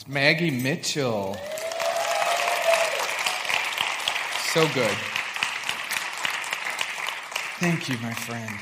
It's 0.00 0.08
Maggie 0.08 0.50
Mitchell. 0.50 1.36
So 4.54 4.66
good. 4.68 4.96
Thank 7.58 7.90
you, 7.90 7.98
my 7.98 8.14
friend. 8.14 8.54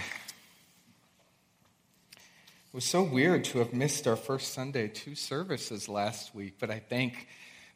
It 2.17 2.75
was 2.75 2.85
so 2.85 3.05
weird 3.05 3.45
to 3.45 3.59
have 3.61 3.73
missed 3.73 4.09
our 4.09 4.17
first 4.17 4.53
Sunday 4.53 4.89
two 4.89 5.15
services 5.15 5.89
last 5.89 6.35
week, 6.35 6.55
but 6.59 6.73
I 6.73 6.81
thank 6.81 7.29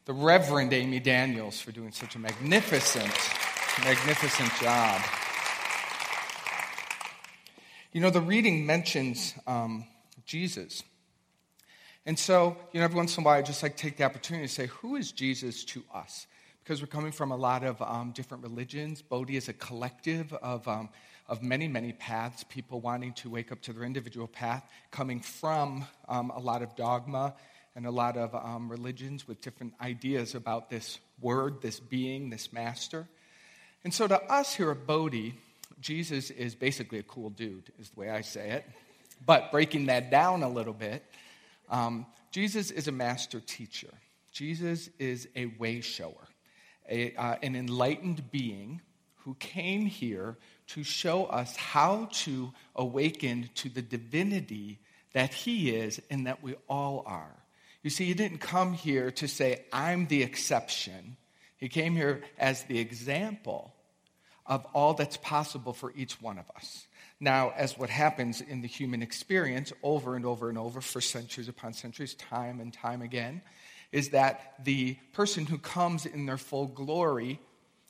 the 0.06 0.12
Reverend 0.12 0.72
Amy 0.72 0.98
Daniels 0.98 1.60
for 1.60 1.70
doing 1.70 1.92
such 1.92 2.16
a 2.16 2.18
magnificent, 2.18 3.14
magnificent 3.84 4.52
job. 4.60 5.00
You 7.92 8.00
know, 8.00 8.10
the 8.10 8.20
reading 8.20 8.66
mentions 8.66 9.34
um, 9.46 9.86
Jesus. 10.26 10.82
And 12.04 12.18
so, 12.18 12.56
you 12.72 12.80
know, 12.80 12.84
every 12.84 12.96
once 12.96 13.16
in 13.16 13.22
a 13.22 13.24
while, 13.24 13.38
I 13.38 13.42
just 13.42 13.62
like 13.62 13.76
take 13.76 13.96
the 13.96 14.04
opportunity 14.04 14.48
to 14.48 14.52
say, 14.52 14.66
who 14.66 14.96
is 14.96 15.12
Jesus 15.12 15.64
to 15.66 15.84
us? 15.94 16.26
Because 16.62 16.80
we're 16.80 16.88
coming 16.88 17.12
from 17.12 17.30
a 17.30 17.36
lot 17.36 17.62
of 17.62 17.80
um, 17.80 18.10
different 18.12 18.42
religions. 18.42 19.02
Bodhi 19.02 19.36
is 19.36 19.48
a 19.48 19.52
collective 19.52 20.32
of, 20.34 20.66
um, 20.66 20.88
of 21.28 21.42
many, 21.42 21.68
many 21.68 21.92
paths, 21.92 22.44
people 22.48 22.80
wanting 22.80 23.12
to 23.14 23.30
wake 23.30 23.52
up 23.52 23.62
to 23.62 23.72
their 23.72 23.84
individual 23.84 24.26
path, 24.26 24.64
coming 24.90 25.20
from 25.20 25.86
um, 26.08 26.30
a 26.34 26.40
lot 26.40 26.62
of 26.62 26.74
dogma 26.74 27.34
and 27.76 27.86
a 27.86 27.90
lot 27.90 28.16
of 28.16 28.34
um, 28.34 28.68
religions 28.68 29.26
with 29.26 29.40
different 29.40 29.72
ideas 29.80 30.34
about 30.34 30.70
this 30.70 30.98
word, 31.20 31.62
this 31.62 31.78
being, 31.78 32.30
this 32.30 32.52
master. 32.52 33.06
And 33.84 33.94
so 33.94 34.06
to 34.08 34.20
us 34.24 34.54
here 34.54 34.70
at 34.72 34.86
Bodhi, 34.86 35.34
Jesus 35.80 36.30
is 36.30 36.54
basically 36.54 36.98
a 36.98 37.02
cool 37.04 37.30
dude, 37.30 37.72
is 37.80 37.90
the 37.90 38.00
way 38.00 38.10
I 38.10 38.20
say 38.20 38.50
it. 38.50 38.64
But 39.24 39.52
breaking 39.52 39.86
that 39.86 40.10
down 40.10 40.42
a 40.42 40.48
little 40.48 40.72
bit, 40.72 41.04
um, 41.72 42.06
Jesus 42.30 42.70
is 42.70 42.86
a 42.86 42.92
master 42.92 43.40
teacher. 43.40 43.88
Jesus 44.30 44.88
is 44.98 45.28
a 45.34 45.46
way 45.46 45.80
shower, 45.80 46.28
a, 46.88 47.14
uh, 47.16 47.36
an 47.42 47.56
enlightened 47.56 48.30
being 48.30 48.80
who 49.16 49.34
came 49.34 49.86
here 49.86 50.36
to 50.68 50.84
show 50.84 51.24
us 51.24 51.56
how 51.56 52.08
to 52.12 52.52
awaken 52.76 53.50
to 53.56 53.68
the 53.68 53.82
divinity 53.82 54.78
that 55.12 55.32
he 55.32 55.70
is 55.70 56.00
and 56.10 56.26
that 56.26 56.42
we 56.42 56.54
all 56.68 57.02
are. 57.06 57.36
You 57.82 57.90
see, 57.90 58.04
he 58.04 58.14
didn't 58.14 58.38
come 58.38 58.72
here 58.72 59.10
to 59.12 59.26
say, 59.26 59.64
I'm 59.72 60.06
the 60.06 60.22
exception. 60.22 61.16
He 61.56 61.68
came 61.68 61.94
here 61.94 62.22
as 62.38 62.64
the 62.64 62.78
example 62.78 63.74
of 64.46 64.64
all 64.72 64.94
that's 64.94 65.16
possible 65.16 65.72
for 65.72 65.92
each 65.96 66.20
one 66.20 66.38
of 66.38 66.44
us. 66.56 66.86
Now, 67.22 67.52
as 67.56 67.78
what 67.78 67.88
happens 67.88 68.40
in 68.40 68.62
the 68.62 68.66
human 68.66 69.00
experience 69.00 69.72
over 69.84 70.16
and 70.16 70.26
over 70.26 70.48
and 70.48 70.58
over 70.58 70.80
for 70.80 71.00
centuries 71.00 71.46
upon 71.46 71.72
centuries, 71.72 72.14
time 72.14 72.58
and 72.58 72.72
time 72.72 73.00
again, 73.00 73.42
is 73.92 74.08
that 74.08 74.54
the 74.64 74.96
person 75.12 75.46
who 75.46 75.56
comes 75.58 76.04
in 76.04 76.26
their 76.26 76.36
full 76.36 76.66
glory 76.66 77.38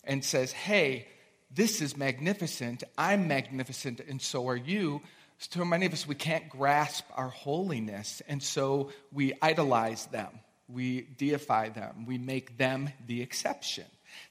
and 0.04 0.22
says, 0.22 0.52
Hey, 0.52 1.08
this 1.50 1.80
is 1.80 1.96
magnificent, 1.96 2.84
I'm 2.98 3.26
magnificent, 3.26 4.00
and 4.00 4.20
so 4.20 4.46
are 4.48 4.56
you. 4.56 5.00
So 5.38 5.64
many 5.64 5.86
of 5.86 5.94
us, 5.94 6.06
we 6.06 6.14
can't 6.14 6.50
grasp 6.50 7.06
our 7.14 7.30
holiness, 7.30 8.20
and 8.28 8.42
so 8.42 8.90
we 9.12 9.32
idolize 9.40 10.04
them, 10.08 10.40
we 10.68 11.08
deify 11.16 11.70
them, 11.70 12.04
we 12.04 12.18
make 12.18 12.58
them 12.58 12.90
the 13.06 13.22
exception. 13.22 13.86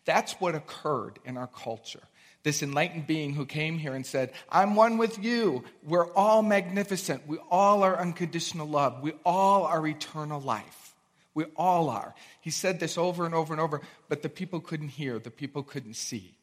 That's 0.05 0.33
what 0.33 0.53
occurred 0.53 1.17
in 1.25 1.38
our 1.38 1.47
culture 1.47 2.03
this 2.44 2.64
enlightened 2.64 3.08
being 3.08 3.34
who 3.34 3.45
came 3.45 3.78
here 3.78 3.94
and 3.94 4.06
said, 4.06 4.31
I'm 4.50 4.75
one 4.75 4.97
with 4.97 5.23
you. 5.23 5.64
We're 5.84 6.11
all 6.14 6.42
magnificent. 6.42 7.28
We 7.28 7.38
all 7.50 7.84
are 7.84 8.00
unconditional 8.00 8.67
love. 8.67 9.02
We 9.02 9.14
all 9.25 9.64
are 9.66 9.86
eternal 9.86 10.42
life. 10.42 10.95
We 11.34 11.45
all 11.56 11.89
are. 11.89 12.14
He 12.42 12.50
said 12.50 12.80
this 12.80 12.97
over 12.97 13.25
and 13.25 13.34
over 13.34 13.53
and 13.53 13.62
over, 13.62 13.81
but 14.09 14.22
the 14.22 14.30
people 14.30 14.59
couldn't 14.59 14.89
hear, 14.89 15.17
the 15.17 15.31
people 15.31 15.64
couldn't 15.64 15.95
see. 15.95 16.38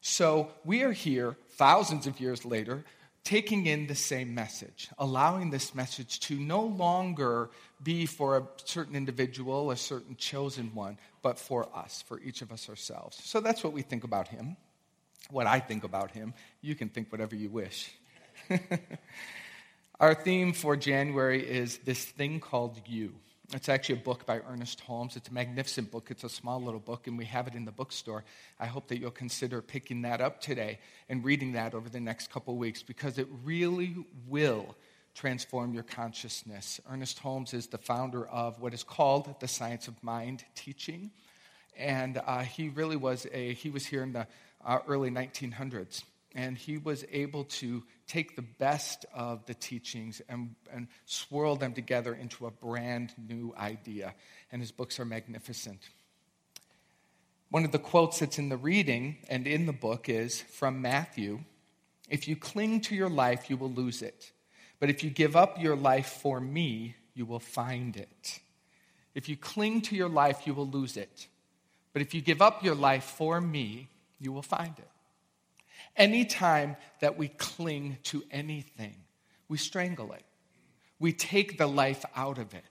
So 0.00 0.50
we 0.64 0.82
are 0.82 0.92
here, 0.92 1.36
thousands 1.52 2.06
of 2.06 2.20
years 2.20 2.44
later, 2.44 2.84
taking 3.22 3.66
in 3.66 3.86
the 3.86 3.94
same 3.94 4.34
message, 4.34 4.90
allowing 4.98 5.50
this 5.50 5.74
message 5.74 6.20
to 6.20 6.34
no 6.34 6.62
longer 6.62 7.48
be 7.82 8.06
for 8.06 8.36
a 8.36 8.46
certain 8.64 8.96
individual, 8.96 9.70
a 9.70 9.76
certain 9.76 10.16
chosen 10.16 10.74
one, 10.74 10.98
but 11.22 11.38
for 11.38 11.68
us, 11.74 12.02
for 12.06 12.20
each 12.20 12.42
of 12.42 12.52
us 12.52 12.68
ourselves. 12.68 13.18
So 13.22 13.40
that's 13.40 13.64
what 13.64 13.72
we 13.72 13.82
think 13.82 14.04
about 14.04 14.28
him 14.28 14.56
what 15.30 15.46
I 15.46 15.60
think 15.60 15.84
about 15.84 16.10
him. 16.10 16.34
You 16.60 16.74
can 16.74 16.88
think 16.88 17.10
whatever 17.10 17.34
you 17.34 17.50
wish. 17.50 17.92
Our 20.00 20.14
theme 20.14 20.52
for 20.52 20.76
January 20.76 21.40
is 21.40 21.78
this 21.78 22.04
thing 22.04 22.40
called 22.40 22.80
You. 22.86 23.14
It's 23.52 23.68
actually 23.68 23.96
a 23.96 24.02
book 24.02 24.26
by 24.26 24.40
Ernest 24.48 24.80
Holmes. 24.80 25.16
It's 25.16 25.28
a 25.28 25.32
magnificent 25.32 25.90
book. 25.90 26.08
It's 26.10 26.24
a 26.24 26.28
small 26.28 26.60
little 26.60 26.80
book, 26.80 27.06
and 27.06 27.16
we 27.16 27.26
have 27.26 27.46
it 27.46 27.54
in 27.54 27.64
the 27.64 27.70
bookstore. 27.70 28.24
I 28.58 28.66
hope 28.66 28.88
that 28.88 28.98
you'll 28.98 29.10
consider 29.10 29.60
picking 29.60 30.02
that 30.02 30.20
up 30.20 30.40
today 30.40 30.78
and 31.08 31.22
reading 31.22 31.52
that 31.52 31.74
over 31.74 31.88
the 31.88 32.00
next 32.00 32.32
couple 32.32 32.56
weeks 32.56 32.82
because 32.82 33.18
it 33.18 33.28
really 33.44 33.94
will 34.28 34.74
transform 35.14 35.74
your 35.74 35.84
consciousness. 35.84 36.80
Ernest 36.90 37.18
Holmes 37.20 37.54
is 37.54 37.68
the 37.68 37.78
founder 37.78 38.26
of 38.26 38.60
what 38.60 38.74
is 38.74 38.82
called 38.82 39.38
the 39.40 39.48
Science 39.48 39.86
of 39.88 40.02
Mind 40.02 40.44
teaching. 40.54 41.10
And 41.76 42.20
uh, 42.26 42.40
he 42.40 42.68
really 42.68 42.96
was 42.96 43.26
a, 43.32 43.54
he 43.54 43.70
was 43.70 43.86
here 43.86 44.02
in 44.02 44.12
the 44.12 44.26
uh, 44.64 44.78
early 44.88 45.10
1900s. 45.10 46.04
And 46.34 46.58
he 46.58 46.78
was 46.78 47.04
able 47.12 47.44
to 47.44 47.84
take 48.08 48.34
the 48.34 48.42
best 48.42 49.06
of 49.14 49.46
the 49.46 49.54
teachings 49.54 50.20
and, 50.28 50.54
and 50.72 50.88
swirl 51.06 51.54
them 51.54 51.74
together 51.74 52.12
into 52.12 52.46
a 52.46 52.50
brand 52.50 53.12
new 53.16 53.54
idea. 53.56 54.14
And 54.50 54.60
his 54.60 54.72
books 54.72 54.98
are 54.98 55.04
magnificent. 55.04 55.78
One 57.50 57.64
of 57.64 57.70
the 57.70 57.78
quotes 57.78 58.18
that's 58.18 58.38
in 58.38 58.48
the 58.48 58.56
reading 58.56 59.18
and 59.30 59.46
in 59.46 59.66
the 59.66 59.72
book 59.72 60.08
is 60.08 60.40
from 60.40 60.82
Matthew 60.82 61.44
If 62.10 62.26
you 62.26 62.36
cling 62.36 62.80
to 62.82 62.96
your 62.96 63.08
life, 63.08 63.48
you 63.48 63.56
will 63.56 63.70
lose 63.70 64.02
it. 64.02 64.32
But 64.80 64.90
if 64.90 65.04
you 65.04 65.10
give 65.10 65.36
up 65.36 65.62
your 65.62 65.76
life 65.76 66.18
for 66.20 66.40
me, 66.40 66.96
you 67.14 67.24
will 67.24 67.40
find 67.40 67.96
it. 67.96 68.40
If 69.14 69.28
you 69.28 69.36
cling 69.36 69.82
to 69.82 69.96
your 69.96 70.08
life, 70.08 70.46
you 70.46 70.52
will 70.52 70.66
lose 70.66 70.96
it. 70.96 71.28
But 71.92 72.02
if 72.02 72.12
you 72.12 72.20
give 72.20 72.42
up 72.42 72.64
your 72.64 72.74
life 72.74 73.04
for 73.04 73.40
me, 73.40 73.88
you 74.24 74.32
will 74.32 74.42
find 74.42 74.78
it. 74.78 74.88
Anytime 75.96 76.76
that 77.00 77.16
we 77.16 77.28
cling 77.28 77.98
to 78.04 78.24
anything, 78.30 78.96
we 79.48 79.58
strangle 79.58 80.12
it. 80.12 80.24
We 80.98 81.12
take 81.12 81.58
the 81.58 81.66
life 81.66 82.04
out 82.16 82.38
of 82.38 82.54
it. 82.54 82.64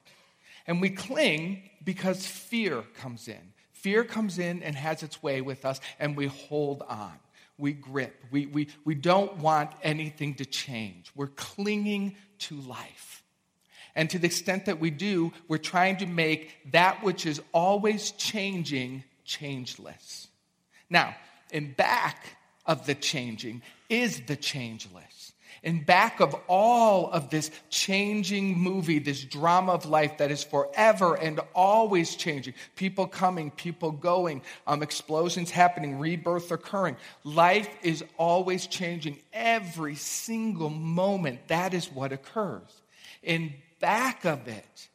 And 0.66 0.82
we 0.82 0.90
cling 0.90 1.70
because 1.84 2.26
fear 2.26 2.84
comes 3.00 3.28
in. 3.28 3.54
Fear 3.72 4.06
comes 4.06 4.40
in 4.40 4.64
and 4.64 4.76
has 4.76 5.04
its 5.04 5.22
way 5.22 5.42
with 5.42 5.66
us, 5.66 5.82
and 6.00 6.16
we 6.16 6.28
hold 6.28 6.82
on. 6.84 7.12
We 7.58 7.74
grip. 7.74 8.24
We, 8.32 8.46
we, 8.46 8.70
we 8.86 8.96
don't 8.96 9.38
want 9.38 9.72
anything 9.84 10.36
to 10.36 10.46
change. 10.46 11.12
We're 11.16 11.28
clinging 11.28 12.16
to 12.40 12.56
life. 12.56 13.24
And 13.96 14.10
to 14.10 14.18
the 14.18 14.26
extent 14.26 14.66
that 14.66 14.80
we 14.80 14.90
do, 14.90 15.34
we're 15.48 15.58
trying 15.58 15.98
to 15.98 16.06
make 16.06 16.72
that 16.72 17.04
which 17.04 17.26
is 17.26 17.42
always 17.52 18.12
changing 18.12 19.04
changeless. 19.24 20.30
Now, 20.90 21.16
in 21.54 21.72
back 21.72 22.36
of 22.66 22.86
the 22.86 22.96
changing 22.96 23.62
is 23.88 24.22
the 24.22 24.36
changeless. 24.36 25.32
In 25.62 25.82
back 25.82 26.20
of 26.20 26.36
all 26.50 27.10
of 27.10 27.30
this 27.30 27.50
changing 27.70 28.60
movie, 28.60 29.00
this 29.00 29.24
drama 29.24 29.72
of 29.72 29.86
life 29.86 30.18
that 30.18 30.30
is 30.30 30.44
forever 30.44 31.16
and 31.16 31.40
always 31.56 32.18
changing, 32.18 32.54
people 32.76 33.08
coming, 33.08 33.50
people 33.50 33.92
going, 33.92 34.42
um, 34.68 34.84
explosions 34.84 35.50
happening, 35.52 36.00
rebirth 36.00 36.52
occurring. 36.52 36.98
Life 37.24 37.70
is 37.82 38.04
always 38.18 38.68
changing 38.68 39.20
every 39.32 39.96
single 39.96 40.70
moment. 40.70 41.48
That 41.48 41.74
is 41.74 41.90
what 41.90 42.12
occurs. 42.12 42.82
In 43.22 43.54
back 43.80 44.26
of 44.26 44.50
it 44.50 44.90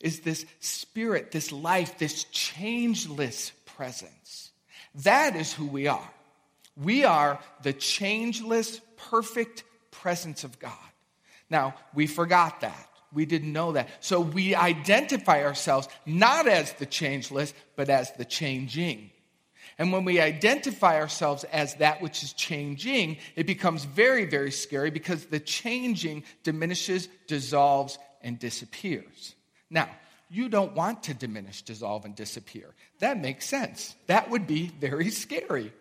is 0.00 0.20
this 0.20 0.44
spirit, 0.58 1.30
this 1.30 1.52
life, 1.52 1.98
this 1.98 2.24
changeless 2.24 3.52
presence. 3.64 4.49
That 4.96 5.36
is 5.36 5.52
who 5.52 5.66
we 5.66 5.86
are. 5.86 6.10
We 6.76 7.04
are 7.04 7.38
the 7.62 7.72
changeless, 7.72 8.80
perfect 8.96 9.64
presence 9.90 10.44
of 10.44 10.58
God. 10.58 10.72
Now, 11.48 11.74
we 11.94 12.06
forgot 12.06 12.60
that. 12.60 12.88
We 13.12 13.26
didn't 13.26 13.52
know 13.52 13.72
that. 13.72 13.88
So 14.00 14.20
we 14.20 14.54
identify 14.54 15.44
ourselves 15.44 15.88
not 16.06 16.46
as 16.46 16.72
the 16.74 16.86
changeless, 16.86 17.52
but 17.76 17.88
as 17.88 18.12
the 18.12 18.24
changing. 18.24 19.10
And 19.78 19.92
when 19.92 20.04
we 20.04 20.20
identify 20.20 21.00
ourselves 21.00 21.44
as 21.44 21.74
that 21.76 22.02
which 22.02 22.22
is 22.22 22.32
changing, 22.34 23.16
it 23.34 23.46
becomes 23.46 23.84
very, 23.84 24.26
very 24.26 24.52
scary 24.52 24.90
because 24.90 25.24
the 25.24 25.40
changing 25.40 26.24
diminishes, 26.42 27.08
dissolves, 27.26 27.98
and 28.22 28.38
disappears. 28.38 29.34
Now, 29.70 29.88
you 30.30 30.48
don't 30.48 30.74
want 30.74 31.02
to 31.04 31.14
diminish, 31.14 31.62
dissolve, 31.62 32.04
and 32.04 32.14
disappear. 32.14 32.72
That 33.00 33.20
makes 33.20 33.46
sense. 33.46 33.96
That 34.06 34.30
would 34.30 34.46
be 34.46 34.68
very 34.68 35.10
scary. 35.10 35.72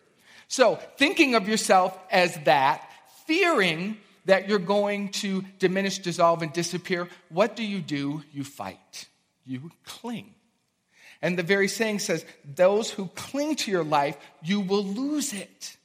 So, 0.47 0.79
thinking 0.97 1.35
of 1.35 1.47
yourself 1.47 1.97
as 2.09 2.35
that, 2.45 2.89
fearing 3.27 3.97
that 4.25 4.49
you're 4.49 4.57
going 4.59 5.09
to 5.09 5.43
diminish, 5.59 5.99
dissolve, 5.99 6.41
and 6.41 6.51
disappear, 6.51 7.07
what 7.29 7.55
do 7.55 7.63
you 7.63 7.79
do? 7.79 8.23
You 8.33 8.43
fight. 8.43 9.07
you 9.45 9.71
cling. 9.85 10.33
And 11.21 11.37
the 11.37 11.43
very 11.43 11.67
saying 11.67 11.99
says, 11.99 12.25
those 12.55 12.89
who 12.89 13.07
cling 13.07 13.55
to 13.57 13.71
your 13.71 13.83
life, 13.83 14.17
you 14.41 14.61
will 14.61 14.83
lose 14.83 15.33
it. 15.33 15.77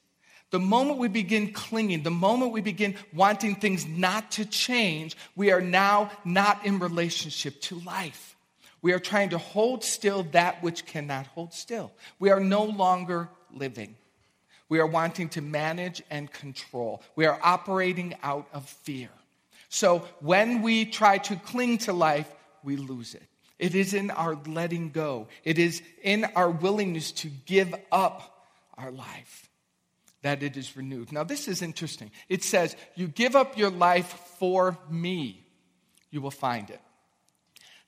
The 0.51 0.61
moment 0.61 0.99
we 0.99 1.09
begin 1.09 1.53
clinging, 1.53 2.05
the 2.05 2.11
moment 2.11 2.53
we 2.53 2.61
begin 2.61 2.95
wanting 3.13 3.57
things 3.57 3.85
not 3.85 4.31
to 4.33 4.45
change, 4.45 5.17
we 5.35 5.51
are 5.51 5.61
now 5.61 6.13
not 6.25 6.65
in 6.65 6.79
relationship 6.79 7.61
to 7.63 7.81
life. 7.81 8.34
We 8.85 8.93
are 8.93 8.99
trying 8.99 9.31
to 9.31 9.39
hold 9.39 9.83
still 9.83 10.25
that 10.33 10.63
which 10.63 10.85
cannot 10.85 11.27
hold 11.29 11.55
still. 11.55 11.91
We 12.19 12.29
are 12.29 12.39
no 12.39 12.65
longer 12.65 13.31
living. 13.51 13.97
We 14.69 14.79
are 14.79 14.87
wanting 14.87 15.31
to 15.31 15.41
manage 15.41 16.03
and 16.11 16.31
control. 16.31 17.03
We 17.17 17.25
are 17.25 17.41
operating 17.43 18.15
out 18.23 18.47
of 18.53 18.69
fear. 18.69 19.09
So 19.71 20.01
when 20.21 20.61
we 20.61 20.85
try 20.85 21.17
to 21.17 21.37
cling 21.37 21.79
to 21.79 21.95
life, 21.95 22.31
we 22.63 22.77
lose 22.77 23.15
it. 23.15 23.23
It 23.59 23.75
is 23.75 23.95
in 23.95 24.11
our 24.11 24.35
letting 24.47 24.91
go, 24.91 25.29
it 25.45 25.59
is 25.59 25.81
in 26.03 26.27
our 26.37 26.51
willingness 26.51 27.11
to 27.13 27.31
give 27.47 27.75
up 27.91 28.49
our 28.77 28.91
life 28.91 29.49
that 30.21 30.43
it 30.43 30.59
is 30.59 30.77
renewed. 30.77 31.11
Now, 31.11 31.25
this 31.25 31.49
is 31.49 31.63
interesting. 31.63 32.11
It 32.29 32.45
says, 32.45 32.77
You 32.97 33.09
give 33.09 33.35
up 33.35 33.57
your 33.57 33.71
life 33.71 34.13
for 34.39 34.77
me, 34.91 35.43
you 36.11 36.21
will 36.21 36.31
find 36.31 36.69
it. 36.69 36.81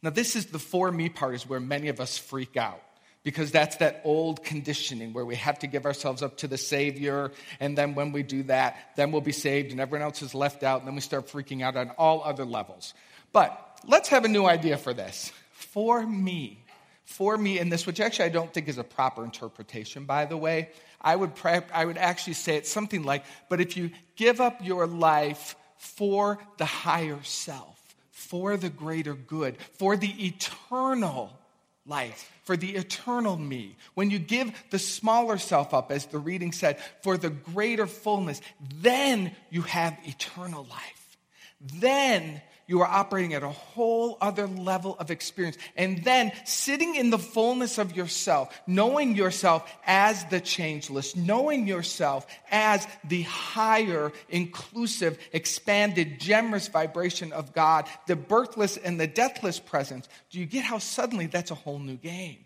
Now, 0.03 0.11
this 0.11 0.37
is 0.37 0.47
the 0.47 0.59
for 0.59 0.91
me 0.91 1.09
part, 1.09 1.35
is 1.35 1.49
where 1.49 1.61
many 1.61 1.89
of 1.89 2.01
us 2.01 2.19
freak 2.19 2.57
out 2.57 2.83
because 3.27 3.51
that's 3.51 3.79
that 3.79 4.03
old 4.05 4.45
conditioning 4.45 5.13
where 5.13 5.25
we 5.25 5.35
have 5.35 5.59
to 5.59 5.67
give 5.67 5.85
ourselves 5.85 6.23
up 6.23 6.37
to 6.37 6.47
the 6.47 6.57
Savior, 6.57 7.33
and 7.59 7.77
then 7.77 7.97
when 7.97 8.13
we 8.13 8.23
do 8.23 8.45
that, 8.45 8.77
then 8.95 9.11
we'll 9.11 9.21
be 9.21 9.33
saved, 9.33 9.73
and 9.73 9.81
everyone 9.81 10.05
else 10.05 10.23
is 10.23 10.33
left 10.33 10.63
out, 10.63 10.79
and 10.79 10.87
then 10.87 10.95
we 10.95 11.01
start 11.01 11.27
freaking 11.27 11.61
out 11.61 11.77
on 11.77 11.91
all 11.99 12.23
other 12.23 12.45
levels. 12.45 12.95
But 13.33 13.81
let's 13.85 14.09
have 14.11 14.25
a 14.25 14.29
new 14.29 14.47
idea 14.47 14.77
for 14.77 14.95
this. 14.95 15.33
For 15.51 16.07
me, 16.07 16.65
for 17.05 17.37
me 17.37 17.59
in 17.59 17.69
this, 17.69 17.85
which 17.85 17.99
actually 17.99 18.27
I 18.27 18.29
don't 18.29 18.55
think 18.55 18.69
is 18.69 18.79
a 18.79 18.85
proper 18.85 19.25
interpretation, 19.25 20.05
by 20.05 20.27
the 20.27 20.37
way. 20.37 20.71
I 21.01 21.17
would, 21.17 21.33
I 21.45 21.85
would 21.85 21.99
actually 21.99 22.35
say 22.35 22.57
it's 22.57 22.71
something 22.71 23.03
like, 23.03 23.25
but 23.49 23.61
if 23.61 23.77
you 23.77 23.91
give 24.15 24.41
up 24.41 24.65
your 24.65 24.87
life 24.87 25.57
for 25.79 26.39
the 26.59 26.65
higher 26.65 27.19
self, 27.25 27.76
for 28.17 28.57
the 28.57 28.71
greater 28.71 29.13
good, 29.13 29.59
for 29.75 29.95
the 29.95 30.27
eternal 30.27 31.39
life, 31.85 32.33
for 32.45 32.57
the 32.57 32.75
eternal 32.75 33.37
me, 33.37 33.77
when 33.93 34.11
you 34.11 34.19
give 34.19 34.51
the 34.71 34.79
smaller 34.79 35.37
self 35.37 35.75
up, 35.75 35.93
as 35.93 36.07
the 36.07 36.19
reading 36.19 36.51
said, 36.51 36.79
for 37.03 37.19
the 37.19 37.29
greater 37.29 37.87
fullness, 37.87 38.41
then 38.81 39.37
you 39.51 39.61
have 39.63 39.99
eternal 40.05 40.65
life. 40.65 41.19
Then 41.61 42.41
you 42.67 42.81
are 42.81 42.87
operating 42.87 43.35
at 43.35 43.43
a 43.43 43.49
whole 43.49 44.19
other 44.21 44.47
level 44.47 44.97
of 44.99 45.11
experience. 45.11 45.57
And 45.77 46.03
then 46.05 46.33
sitting 46.45 46.97
in 46.97 47.11
the 47.11 47.19
fullness 47.19 47.79
of 47.79 47.97
yourself, 47.97 48.59
knowing 48.67 49.15
yourself 49.15 49.71
as 49.87 50.25
the 50.27 50.41
changeless, 50.41 51.15
knowing 51.15 51.69
yourself 51.69 52.27
as 52.51 52.87
the 53.05 53.23
higher, 53.23 54.13
inclusive, 54.29 55.19
expanded, 55.33 56.19
generous 56.19 56.69
vibration 56.69 57.33
of 57.33 57.53
God, 57.55 57.87
the 58.07 58.17
birthless 58.17 58.77
and 58.77 58.99
the 58.99 59.07
deathless 59.07 59.61
presence, 59.61 60.09
do 60.31 60.41
you 60.41 60.47
get 60.47 60.65
how 60.65 60.79
suddenly 60.79 61.27
that's 61.27 61.51
a 61.51 61.57
whole 61.57 61.79
new 61.79 61.97
game? 61.97 62.39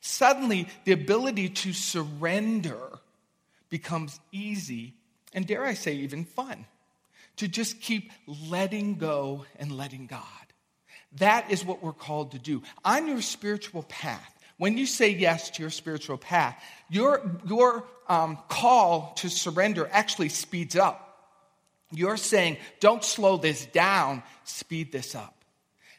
Suddenly, 0.00 0.68
the 0.84 0.92
ability 0.92 1.48
to 1.48 1.72
surrender 1.72 2.80
becomes 3.70 4.20
easy 4.30 4.94
and, 5.32 5.46
dare 5.46 5.64
I 5.64 5.74
say, 5.74 5.94
even 5.94 6.24
fun 6.24 6.66
to 7.36 7.48
just 7.48 7.80
keep 7.80 8.10
letting 8.48 8.94
go 8.96 9.44
and 9.58 9.72
letting 9.72 10.06
God. 10.06 10.20
That 11.18 11.50
is 11.50 11.64
what 11.64 11.82
we're 11.82 11.92
called 11.92 12.32
to 12.32 12.38
do. 12.38 12.62
On 12.84 13.06
your 13.06 13.22
spiritual 13.22 13.84
path, 13.84 14.34
when 14.56 14.78
you 14.78 14.86
say 14.86 15.10
yes 15.10 15.50
to 15.50 15.62
your 15.62 15.70
spiritual 15.70 16.18
path, 16.18 16.62
your, 16.88 17.38
your 17.46 17.84
um, 18.08 18.38
call 18.48 19.14
to 19.18 19.28
surrender 19.28 19.88
actually 19.90 20.28
speeds 20.28 20.76
up. 20.76 21.00
You're 21.90 22.16
saying, 22.16 22.56
don't 22.80 23.04
slow 23.04 23.36
this 23.36 23.66
down, 23.66 24.22
speed 24.44 24.90
this 24.90 25.14
up. 25.14 25.44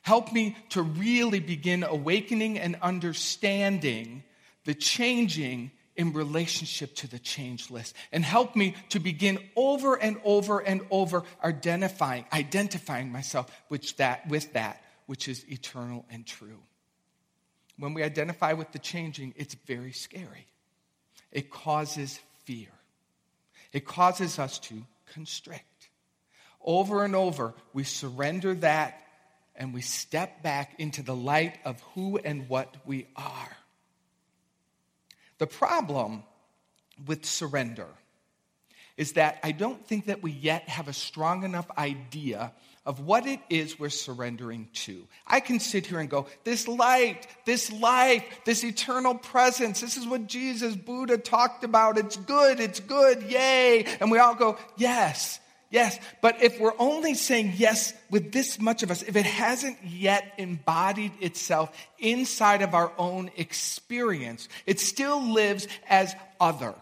Help 0.02 0.32
me 0.32 0.56
to 0.70 0.82
really 0.82 1.40
begin 1.40 1.84
awakening 1.84 2.60
and 2.60 2.78
understanding 2.82 4.24
the 4.66 4.76
changing 4.76 5.72
in 5.96 6.14
relationship 6.14 6.94
to 6.96 7.08
the 7.08 7.20
changeless 7.20 7.94
and 8.12 8.24
help 8.24 8.56
me 8.56 8.76
to 8.90 9.00
begin 9.00 9.40
over 9.56 9.96
and 9.96 10.20
over 10.24 10.60
and 10.60 10.82
over 10.92 11.24
identifying 11.44 12.26
identifying 12.34 13.12
myself 13.12 13.50
with 13.70 13.96
that 13.98 14.28
with 14.28 14.52
that 14.54 14.82
which 15.06 15.28
is 15.28 15.46
eternal 15.50 16.06
and 16.10 16.26
true. 16.26 16.60
When 17.78 17.94
we 17.94 18.04
identify 18.04 18.54
with 18.54 18.72
the 18.72 18.80
changing 18.80 19.34
it's 19.38 19.56
very 19.66 19.92
scary. 19.92 20.48
It 21.32 21.50
causes 21.50 22.20
fear. 22.44 22.70
It 23.74 23.86
causes 23.86 24.40
us 24.40 24.60
to 24.60 24.86
constrict. 25.14 25.90
Over 26.62 27.06
and 27.06 27.16
over 27.16 27.54
we 27.74 27.84
surrender 27.84 28.54
that 28.56 29.02
and 29.56 29.74
we 29.74 29.82
step 29.82 30.44
back 30.44 30.76
into 30.78 31.02
the 31.02 31.16
light 31.16 31.58
of 31.64 31.80
who 31.94 32.18
and 32.18 32.50
what 32.50 32.76
we 32.86 33.08
are 33.16 33.58
the 35.38 35.48
problem 35.48 36.24
with 37.06 37.26
surrender 37.26 37.88
is 38.98 39.14
that 39.14 39.40
I 39.44 39.52
don't 39.52 39.86
think 39.86 40.06
that 40.06 40.24
we 40.24 40.32
yet 40.32 40.70
have 40.70 40.88
a 40.88 40.94
strong 40.94 41.44
enough 41.44 41.70
idea 41.78 42.54
of 42.86 43.00
what 43.00 43.26
it 43.26 43.40
is 43.50 43.80
we're 43.80 43.90
surrendering 43.90 44.70
to. 44.72 45.08
I 45.26 45.40
can 45.40 45.60
sit 45.60 45.88
here 45.88 46.00
and 46.00 46.10
go, 46.10 46.28
this 46.44 46.68
light, 46.68 47.28
this 47.46 47.72
life, 47.72 48.24
this 48.46 48.64
eternal 48.64 49.16
presence, 49.16 49.82
this 49.82 49.98
is 49.98 50.06
what 50.06 50.28
Jesus, 50.28 50.76
Buddha 50.76 51.18
talked 51.18 51.64
about. 51.64 51.98
It's 51.98 52.16
good, 52.16 52.60
it's 52.60 52.80
good, 52.80 53.24
yay. 53.24 53.86
And 54.00 54.12
we 54.12 54.20
all 54.20 54.36
go, 54.36 54.58
yes. 54.78 55.40
Yes, 55.70 56.00
but 56.22 56.42
if 56.44 56.60
we're 56.60 56.78
only 56.78 57.16
saying 57.16 57.54
yes 57.56 57.94
with 58.10 58.32
this 58.32 58.60
much 58.60 58.84
of 58.84 58.92
us, 58.92 59.02
if 59.02 59.16
it 59.16 59.26
hasn't 59.26 59.78
yet 59.84 60.34
embodied 60.38 61.12
itself 61.20 61.76
inside 61.98 62.62
of 62.62 62.74
our 62.74 62.92
own 62.98 63.32
experience, 63.36 64.48
it 64.66 64.80
still 64.80 65.22
lives 65.22 65.68
as 65.90 66.16
other. 66.40 66.76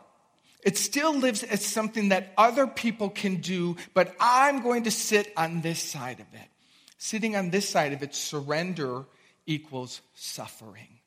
It 0.63 0.77
still 0.77 1.13
lives 1.13 1.43
as 1.43 1.65
something 1.65 2.09
that 2.09 2.33
other 2.37 2.67
people 2.67 3.09
can 3.09 3.37
do, 3.37 3.75
but 3.93 4.15
I'm 4.19 4.61
going 4.61 4.83
to 4.83 4.91
sit 4.91 5.31
on 5.35 5.61
this 5.61 5.79
side 5.79 6.19
of 6.19 6.27
it. 6.33 6.47
Sitting 6.97 7.35
on 7.35 7.49
this 7.49 7.67
side 7.67 7.93
of 7.93 8.01
it, 8.01 8.15
surrender 8.15 9.05
equals 9.45 10.01
suffering. 10.15 10.99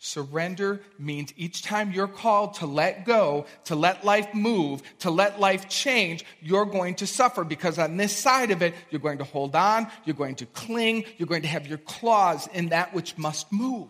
Surrender 0.00 0.80
means 0.96 1.32
each 1.36 1.62
time 1.62 1.90
you're 1.90 2.06
called 2.06 2.54
to 2.54 2.66
let 2.66 3.04
go, 3.04 3.46
to 3.64 3.74
let 3.74 4.04
life 4.04 4.32
move, 4.32 4.80
to 5.00 5.10
let 5.10 5.40
life 5.40 5.68
change, 5.68 6.24
you're 6.40 6.66
going 6.66 6.94
to 6.96 7.06
suffer 7.06 7.42
because 7.42 7.80
on 7.80 7.96
this 7.96 8.16
side 8.16 8.52
of 8.52 8.62
it, 8.62 8.74
you're 8.90 9.00
going 9.00 9.18
to 9.18 9.24
hold 9.24 9.56
on, 9.56 9.88
you're 10.04 10.14
going 10.14 10.36
to 10.36 10.46
cling, 10.46 11.04
you're 11.16 11.26
going 11.26 11.42
to 11.42 11.48
have 11.48 11.66
your 11.66 11.78
claws 11.78 12.46
in 12.52 12.68
that 12.68 12.94
which 12.94 13.18
must 13.18 13.52
move. 13.52 13.88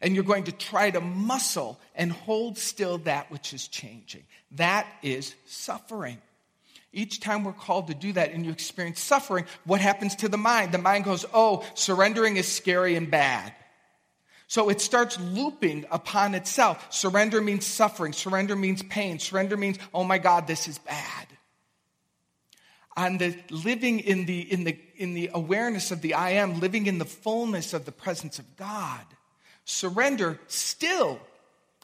And 0.00 0.14
you're 0.14 0.24
going 0.24 0.44
to 0.44 0.52
try 0.52 0.90
to 0.90 1.00
muscle 1.00 1.78
and 1.94 2.10
hold 2.10 2.56
still 2.56 2.98
that 2.98 3.30
which 3.30 3.52
is 3.52 3.68
changing. 3.68 4.22
That 4.52 4.86
is 5.02 5.34
suffering. 5.44 6.18
Each 6.90 7.20
time 7.20 7.44
we're 7.44 7.52
called 7.52 7.88
to 7.88 7.94
do 7.94 8.14
that 8.14 8.32
and 8.32 8.46
you 8.46 8.52
experience 8.52 9.00
suffering, 9.00 9.44
what 9.64 9.82
happens 9.82 10.16
to 10.16 10.28
the 10.28 10.38
mind? 10.38 10.72
The 10.72 10.78
mind 10.78 11.04
goes, 11.04 11.26
Oh, 11.34 11.66
surrendering 11.74 12.38
is 12.38 12.50
scary 12.50 12.94
and 12.94 13.10
bad. 13.10 13.52
So 14.48 14.70
it 14.70 14.80
starts 14.80 15.20
looping 15.20 15.84
upon 15.90 16.34
itself. 16.34 16.86
Surrender 16.90 17.42
means 17.42 17.66
suffering. 17.66 18.14
Surrender 18.14 18.56
means 18.56 18.82
pain. 18.82 19.18
Surrender 19.18 19.58
means, 19.58 19.78
oh 19.92 20.04
my 20.04 20.16
God, 20.16 20.46
this 20.46 20.66
is 20.66 20.78
bad. 20.78 21.26
On 22.96 23.18
the 23.18 23.36
living 23.50 24.00
in 24.00 24.24
the, 24.24 24.40
in 24.40 24.64
the, 24.64 24.78
in 24.96 25.12
the 25.12 25.30
awareness 25.34 25.90
of 25.90 26.00
the 26.00 26.14
I 26.14 26.30
am, 26.30 26.60
living 26.60 26.86
in 26.86 26.96
the 26.96 27.04
fullness 27.04 27.74
of 27.74 27.84
the 27.84 27.92
presence 27.92 28.38
of 28.38 28.56
God, 28.56 29.04
surrender 29.66 30.40
still 30.46 31.20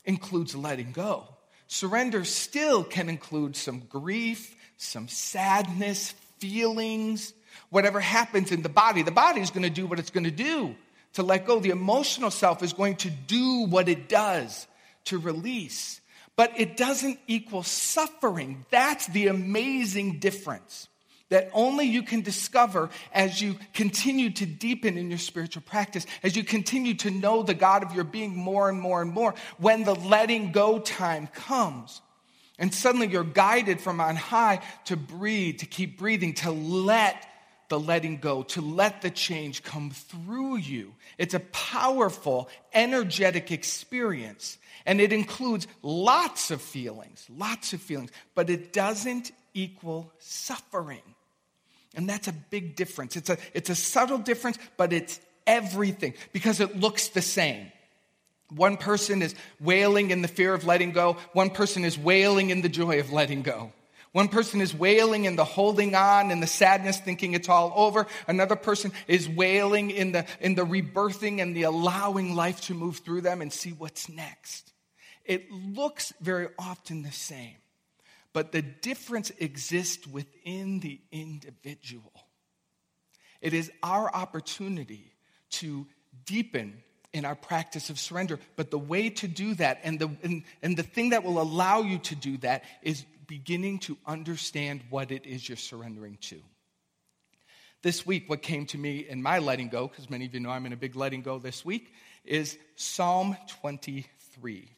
includes 0.06 0.56
letting 0.56 0.92
go. 0.92 1.28
Surrender 1.66 2.24
still 2.24 2.82
can 2.82 3.10
include 3.10 3.56
some 3.56 3.80
grief, 3.80 4.56
some 4.78 5.06
sadness, 5.08 6.12
feelings, 6.38 7.34
whatever 7.68 8.00
happens 8.00 8.52
in 8.52 8.62
the 8.62 8.70
body. 8.70 9.02
The 9.02 9.10
body 9.10 9.42
is 9.42 9.50
going 9.50 9.64
to 9.64 9.70
do 9.70 9.86
what 9.86 9.98
it's 9.98 10.10
going 10.10 10.24
to 10.24 10.30
do 10.30 10.74
to 11.14 11.22
let 11.22 11.46
go. 11.46 11.58
The 11.58 11.70
emotional 11.70 12.30
self 12.30 12.62
is 12.62 12.72
going 12.72 12.96
to 12.96 13.10
do 13.10 13.66
what 13.66 13.88
it 13.88 14.08
does 14.08 14.66
to 15.06 15.18
release. 15.18 16.00
But 16.36 16.58
it 16.58 16.76
doesn't 16.76 17.18
equal 17.26 17.62
suffering. 17.62 18.64
That's 18.70 19.06
the 19.06 19.28
amazing 19.28 20.18
difference 20.18 20.88
that 21.30 21.50
only 21.52 21.86
you 21.86 22.02
can 22.02 22.20
discover 22.20 22.90
as 23.12 23.40
you 23.40 23.56
continue 23.72 24.30
to 24.30 24.46
deepen 24.46 24.98
in 24.98 25.08
your 25.08 25.18
spiritual 25.18 25.62
practice, 25.62 26.06
as 26.22 26.36
you 26.36 26.44
continue 26.44 26.94
to 26.94 27.10
know 27.10 27.42
the 27.42 27.54
God 27.54 27.82
of 27.82 27.94
your 27.94 28.04
being 28.04 28.36
more 28.36 28.68
and 28.68 28.80
more 28.80 29.00
and 29.00 29.10
more, 29.10 29.34
when 29.58 29.84
the 29.84 29.94
letting 29.94 30.52
go 30.52 30.78
time 30.78 31.26
comes. 31.28 32.02
And 32.58 32.72
suddenly 32.72 33.08
you're 33.08 33.24
guided 33.24 33.80
from 33.80 34.00
on 34.00 34.16
high 34.16 34.60
to 34.84 34.96
breathe, 34.96 35.58
to 35.58 35.66
keep 35.66 35.98
breathing, 35.98 36.34
to 36.34 36.50
let 36.50 37.26
the 37.68 37.78
letting 37.78 38.18
go, 38.18 38.42
to 38.42 38.60
let 38.60 39.02
the 39.02 39.10
change 39.10 39.62
come 39.62 39.90
through 39.90 40.56
you. 40.56 40.94
It's 41.18 41.34
a 41.34 41.40
powerful, 41.40 42.48
energetic 42.72 43.50
experience. 43.50 44.58
And 44.86 45.00
it 45.00 45.12
includes 45.12 45.66
lots 45.82 46.50
of 46.50 46.60
feelings, 46.60 47.26
lots 47.34 47.72
of 47.72 47.80
feelings, 47.80 48.10
but 48.34 48.50
it 48.50 48.72
doesn't 48.72 49.32
equal 49.54 50.12
suffering. 50.18 51.02
And 51.94 52.08
that's 52.08 52.28
a 52.28 52.32
big 52.32 52.76
difference. 52.76 53.16
It's 53.16 53.30
a, 53.30 53.38
it's 53.54 53.70
a 53.70 53.74
subtle 53.74 54.18
difference, 54.18 54.58
but 54.76 54.92
it's 54.92 55.20
everything 55.46 56.14
because 56.32 56.60
it 56.60 56.78
looks 56.78 57.08
the 57.08 57.22
same. 57.22 57.70
One 58.50 58.76
person 58.76 59.22
is 59.22 59.34
wailing 59.60 60.10
in 60.10 60.22
the 60.22 60.28
fear 60.28 60.54
of 60.54 60.64
letting 60.64 60.92
go, 60.92 61.16
one 61.32 61.50
person 61.50 61.84
is 61.84 61.98
wailing 61.98 62.50
in 62.50 62.62
the 62.62 62.68
joy 62.68 63.00
of 63.00 63.12
letting 63.12 63.42
go. 63.42 63.72
One 64.14 64.28
person 64.28 64.60
is 64.60 64.72
wailing 64.72 65.24
in 65.24 65.34
the 65.34 65.44
holding 65.44 65.96
on 65.96 66.30
and 66.30 66.40
the 66.40 66.46
sadness, 66.46 67.00
thinking 67.00 67.34
it's 67.34 67.48
all 67.48 67.72
over. 67.74 68.06
Another 68.28 68.54
person 68.54 68.92
is 69.08 69.28
wailing 69.28 69.90
in 69.90 70.12
the, 70.12 70.24
in 70.40 70.54
the 70.54 70.64
rebirthing 70.64 71.42
and 71.42 71.54
the 71.54 71.64
allowing 71.64 72.36
life 72.36 72.60
to 72.62 72.74
move 72.74 72.98
through 72.98 73.22
them 73.22 73.42
and 73.42 73.52
see 73.52 73.70
what's 73.70 74.08
next. 74.08 74.72
It 75.24 75.50
looks 75.50 76.12
very 76.20 76.46
often 76.60 77.02
the 77.02 77.10
same, 77.10 77.56
but 78.32 78.52
the 78.52 78.62
difference 78.62 79.32
exists 79.40 80.06
within 80.06 80.78
the 80.78 81.00
individual. 81.10 82.12
It 83.40 83.52
is 83.52 83.72
our 83.82 84.14
opportunity 84.14 85.12
to 85.50 85.88
deepen 86.24 86.84
in 87.12 87.24
our 87.24 87.34
practice 87.36 87.90
of 87.90 87.98
surrender. 87.98 88.38
But 88.54 88.70
the 88.70 88.78
way 88.78 89.08
to 89.08 89.26
do 89.28 89.54
that, 89.54 89.80
and 89.82 89.98
the, 89.98 90.10
and, 90.22 90.44
and 90.62 90.76
the 90.76 90.82
thing 90.84 91.10
that 91.10 91.24
will 91.24 91.40
allow 91.40 91.80
you 91.80 91.98
to 91.98 92.14
do 92.14 92.36
that, 92.38 92.64
is 92.82 93.04
beginning 93.26 93.78
to 93.80 93.96
understand 94.06 94.82
what 94.90 95.10
it 95.10 95.26
is 95.26 95.48
you're 95.48 95.56
surrendering 95.56 96.18
to. 96.22 96.40
This 97.82 98.06
week, 98.06 98.30
what 98.30 98.40
came 98.40 98.64
to 98.66 98.78
me 98.78 99.06
in 99.06 99.22
my 99.22 99.38
letting 99.38 99.68
go, 99.68 99.88
because 99.88 100.08
many 100.08 100.24
of 100.24 100.34
you 100.34 100.40
know 100.40 100.50
I'm 100.50 100.64
in 100.64 100.72
a 100.72 100.76
big 100.76 100.96
letting 100.96 101.22
go 101.22 101.38
this 101.38 101.64
week, 101.64 101.92
is 102.24 102.58
Psalm 102.76 103.36
23. 103.60 104.70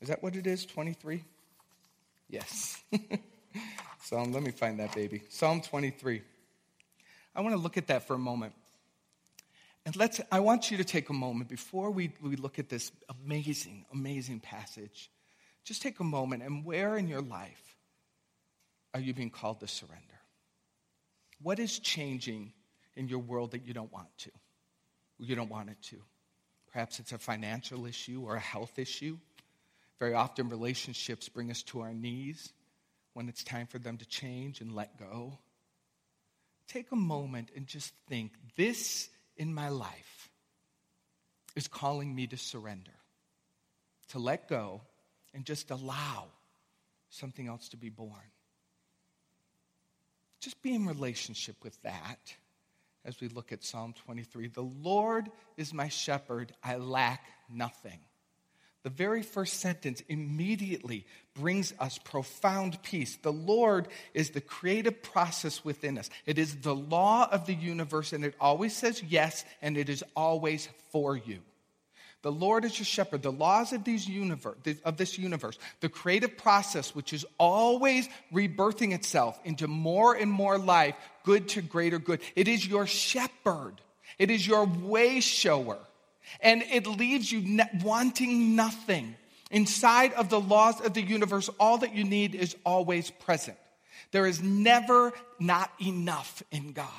Is 0.00 0.08
that 0.08 0.22
what 0.22 0.36
it 0.36 0.46
is? 0.46 0.66
23? 0.66 1.24
Yes. 2.28 2.80
Psalm, 4.02 4.32
let 4.32 4.42
me 4.42 4.52
find 4.52 4.78
that 4.78 4.94
baby. 4.94 5.22
Psalm 5.28 5.60
23. 5.60 6.22
I 7.34 7.40
want 7.40 7.54
to 7.54 7.60
look 7.60 7.76
at 7.76 7.88
that 7.88 8.06
for 8.06 8.14
a 8.14 8.18
moment. 8.18 8.54
And 9.84 9.94
let's, 9.96 10.20
I 10.32 10.40
want 10.40 10.70
you 10.70 10.76
to 10.78 10.84
take 10.84 11.10
a 11.10 11.12
moment 11.12 11.48
before 11.48 11.90
we, 11.90 12.12
we 12.20 12.36
look 12.36 12.58
at 12.58 12.68
this 12.68 12.90
amazing, 13.24 13.84
amazing 13.92 14.40
passage 14.40 15.10
just 15.66 15.82
take 15.82 15.98
a 15.98 16.04
moment 16.04 16.44
and 16.44 16.64
where 16.64 16.96
in 16.96 17.08
your 17.08 17.20
life 17.20 17.76
are 18.94 19.00
you 19.00 19.12
being 19.12 19.30
called 19.30 19.60
to 19.60 19.68
surrender? 19.68 20.04
What 21.42 21.58
is 21.58 21.80
changing 21.80 22.52
in 22.94 23.08
your 23.08 23.18
world 23.18 23.50
that 23.50 23.66
you 23.66 23.74
don't 23.74 23.92
want 23.92 24.16
to? 24.18 24.30
You 25.18 25.34
don't 25.34 25.50
want 25.50 25.68
it 25.68 25.82
to. 25.90 25.96
Perhaps 26.72 27.00
it's 27.00 27.12
a 27.12 27.18
financial 27.18 27.84
issue 27.84 28.22
or 28.24 28.36
a 28.36 28.40
health 28.40 28.78
issue. 28.78 29.18
Very 29.98 30.14
often, 30.14 30.48
relationships 30.48 31.28
bring 31.28 31.50
us 31.50 31.62
to 31.64 31.80
our 31.80 31.92
knees 31.92 32.52
when 33.14 33.28
it's 33.28 33.42
time 33.42 33.66
for 33.66 33.78
them 33.78 33.96
to 33.96 34.06
change 34.06 34.60
and 34.60 34.74
let 34.74 34.98
go. 34.98 35.38
Take 36.68 36.92
a 36.92 36.96
moment 36.96 37.50
and 37.56 37.66
just 37.66 37.92
think 38.08 38.32
this 38.56 39.08
in 39.36 39.52
my 39.52 39.70
life 39.70 40.30
is 41.56 41.66
calling 41.66 42.14
me 42.14 42.26
to 42.28 42.36
surrender, 42.36 42.92
to 44.10 44.18
let 44.18 44.48
go 44.48 44.82
and 45.36 45.44
just 45.44 45.70
allow 45.70 46.24
something 47.10 47.46
else 47.46 47.68
to 47.68 47.76
be 47.76 47.90
born. 47.90 48.10
Just 50.40 50.60
be 50.62 50.74
in 50.74 50.86
relationship 50.86 51.56
with 51.62 51.80
that 51.82 52.34
as 53.04 53.20
we 53.20 53.28
look 53.28 53.52
at 53.52 53.62
Psalm 53.62 53.94
23. 54.06 54.48
The 54.48 54.62
Lord 54.62 55.30
is 55.58 55.74
my 55.74 55.88
shepherd, 55.88 56.52
I 56.64 56.76
lack 56.76 57.22
nothing. 57.50 57.98
The 58.82 58.90
very 58.90 59.22
first 59.22 59.60
sentence 59.60 60.02
immediately 60.08 61.04
brings 61.34 61.74
us 61.78 61.98
profound 61.98 62.82
peace. 62.82 63.16
The 63.16 63.32
Lord 63.32 63.88
is 64.14 64.30
the 64.30 64.40
creative 64.40 65.02
process 65.02 65.64
within 65.64 65.98
us. 65.98 66.08
It 66.24 66.38
is 66.38 66.56
the 66.56 66.74
law 66.74 67.28
of 67.30 67.44
the 67.44 67.54
universe, 67.54 68.14
and 68.14 68.24
it 68.24 68.34
always 68.40 68.74
says 68.74 69.02
yes, 69.02 69.44
and 69.60 69.76
it 69.76 69.90
is 69.90 70.02
always 70.14 70.68
for 70.90 71.14
you. 71.14 71.40
The 72.26 72.32
Lord 72.32 72.64
is 72.64 72.76
your 72.76 72.86
shepherd. 72.86 73.22
The 73.22 73.30
laws 73.30 73.72
of, 73.72 73.84
these 73.84 74.08
universe, 74.08 74.56
of 74.84 74.96
this 74.96 75.16
universe, 75.16 75.60
the 75.78 75.88
creative 75.88 76.36
process, 76.36 76.92
which 76.92 77.12
is 77.12 77.24
always 77.38 78.08
rebirthing 78.34 78.92
itself 78.92 79.38
into 79.44 79.68
more 79.68 80.12
and 80.16 80.28
more 80.28 80.58
life, 80.58 80.96
good 81.22 81.46
to 81.50 81.62
greater 81.62 82.00
good. 82.00 82.18
It 82.34 82.48
is 82.48 82.66
your 82.66 82.84
shepherd. 82.84 83.74
It 84.18 84.32
is 84.32 84.44
your 84.44 84.64
way 84.64 85.20
shower. 85.20 85.78
And 86.40 86.64
it 86.64 86.88
leaves 86.88 87.30
you 87.30 87.64
wanting 87.84 88.56
nothing. 88.56 89.14
Inside 89.52 90.12
of 90.14 90.28
the 90.28 90.40
laws 90.40 90.80
of 90.80 90.94
the 90.94 91.02
universe, 91.02 91.48
all 91.60 91.78
that 91.78 91.94
you 91.94 92.02
need 92.02 92.34
is 92.34 92.56
always 92.66 93.08
present. 93.08 93.56
There 94.10 94.26
is 94.26 94.42
never 94.42 95.12
not 95.38 95.70
enough 95.80 96.42
in 96.50 96.72
God. 96.72 96.90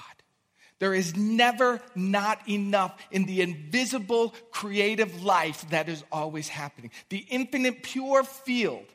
There 0.79 0.93
is 0.93 1.15
never 1.15 1.81
not 1.95 2.47
enough 2.47 2.95
in 3.11 3.25
the 3.25 3.41
invisible 3.41 4.35
creative 4.51 5.23
life 5.23 5.67
that 5.71 5.89
is 5.89 6.03
always 6.11 6.47
happening. 6.47 6.91
The 7.09 7.25
infinite 7.29 7.81
pure 7.81 8.23
field 8.23 8.85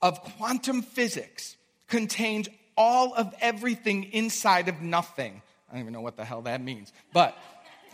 of 0.00 0.20
quantum 0.22 0.82
physics 0.82 1.56
contains 1.88 2.48
all 2.76 3.14
of 3.14 3.34
everything 3.40 4.04
inside 4.04 4.68
of 4.68 4.80
nothing. 4.80 5.42
I 5.68 5.72
don't 5.72 5.80
even 5.82 5.92
know 5.92 6.00
what 6.00 6.16
the 6.16 6.24
hell 6.24 6.42
that 6.42 6.60
means, 6.60 6.92
but 7.12 7.36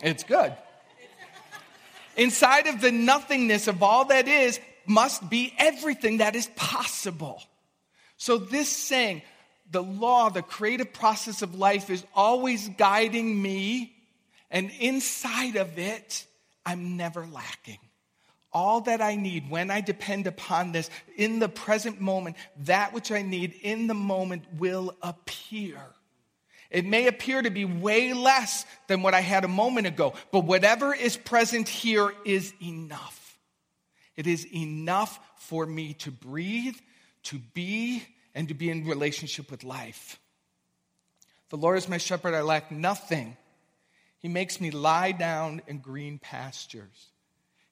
it's 0.01 0.23
good. 0.23 0.53
Inside 2.15 2.67
of 2.67 2.81
the 2.81 2.91
nothingness 2.91 3.67
of 3.67 3.81
all 3.81 4.05
that 4.05 4.27
is 4.27 4.59
must 4.85 5.27
be 5.27 5.53
everything 5.57 6.17
that 6.17 6.35
is 6.35 6.47
possible. 6.55 7.41
So, 8.17 8.37
this 8.37 8.69
saying, 8.69 9.23
the 9.73 9.83
law, 9.83 10.29
the 10.29 10.41
creative 10.41 10.93
process 10.93 11.41
of 11.41 11.55
life 11.55 11.89
is 11.89 12.05
always 12.15 12.69
guiding 12.69 13.41
me, 13.41 13.93
and 14.49 14.71
inside 14.79 15.57
of 15.57 15.77
it, 15.77 16.25
I'm 16.65 16.95
never 16.95 17.25
lacking. 17.25 17.79
All 18.53 18.81
that 18.81 19.01
I 19.01 19.15
need 19.15 19.49
when 19.49 19.71
I 19.71 19.81
depend 19.81 20.27
upon 20.27 20.71
this 20.71 20.89
in 21.17 21.39
the 21.39 21.49
present 21.49 21.99
moment, 21.99 22.37
that 22.65 22.93
which 22.93 23.11
I 23.11 23.23
need 23.23 23.53
in 23.61 23.87
the 23.87 23.95
moment 23.95 24.45
will 24.57 24.95
appear. 25.01 25.79
It 26.69 26.85
may 26.85 27.07
appear 27.07 27.41
to 27.41 27.49
be 27.49 27.65
way 27.65 28.13
less 28.13 28.65
than 28.87 29.01
what 29.01 29.13
I 29.13 29.21
had 29.21 29.43
a 29.43 29.47
moment 29.47 29.87
ago, 29.87 30.13
but 30.31 30.45
whatever 30.45 30.93
is 30.93 31.17
present 31.17 31.67
here 31.67 32.13
is 32.25 32.53
enough. 32.61 33.37
It 34.15 34.27
is 34.27 34.45
enough 34.53 35.19
for 35.37 35.65
me 35.65 35.93
to 35.95 36.11
breathe, 36.11 36.77
to 37.23 37.39
be, 37.39 38.03
and 38.35 38.47
to 38.47 38.53
be 38.53 38.69
in 38.69 38.85
relationship 38.85 39.51
with 39.51 39.63
life. 39.63 40.19
The 41.49 41.57
Lord 41.57 41.77
is 41.77 41.87
my 41.87 41.97
shepherd, 41.97 42.33
I 42.33 42.41
lack 42.41 42.71
nothing. 42.71 43.37
He 44.19 44.27
makes 44.27 44.59
me 44.59 44.71
lie 44.71 45.11
down 45.11 45.61
in 45.67 45.79
green 45.79 46.17
pastures. 46.17 47.11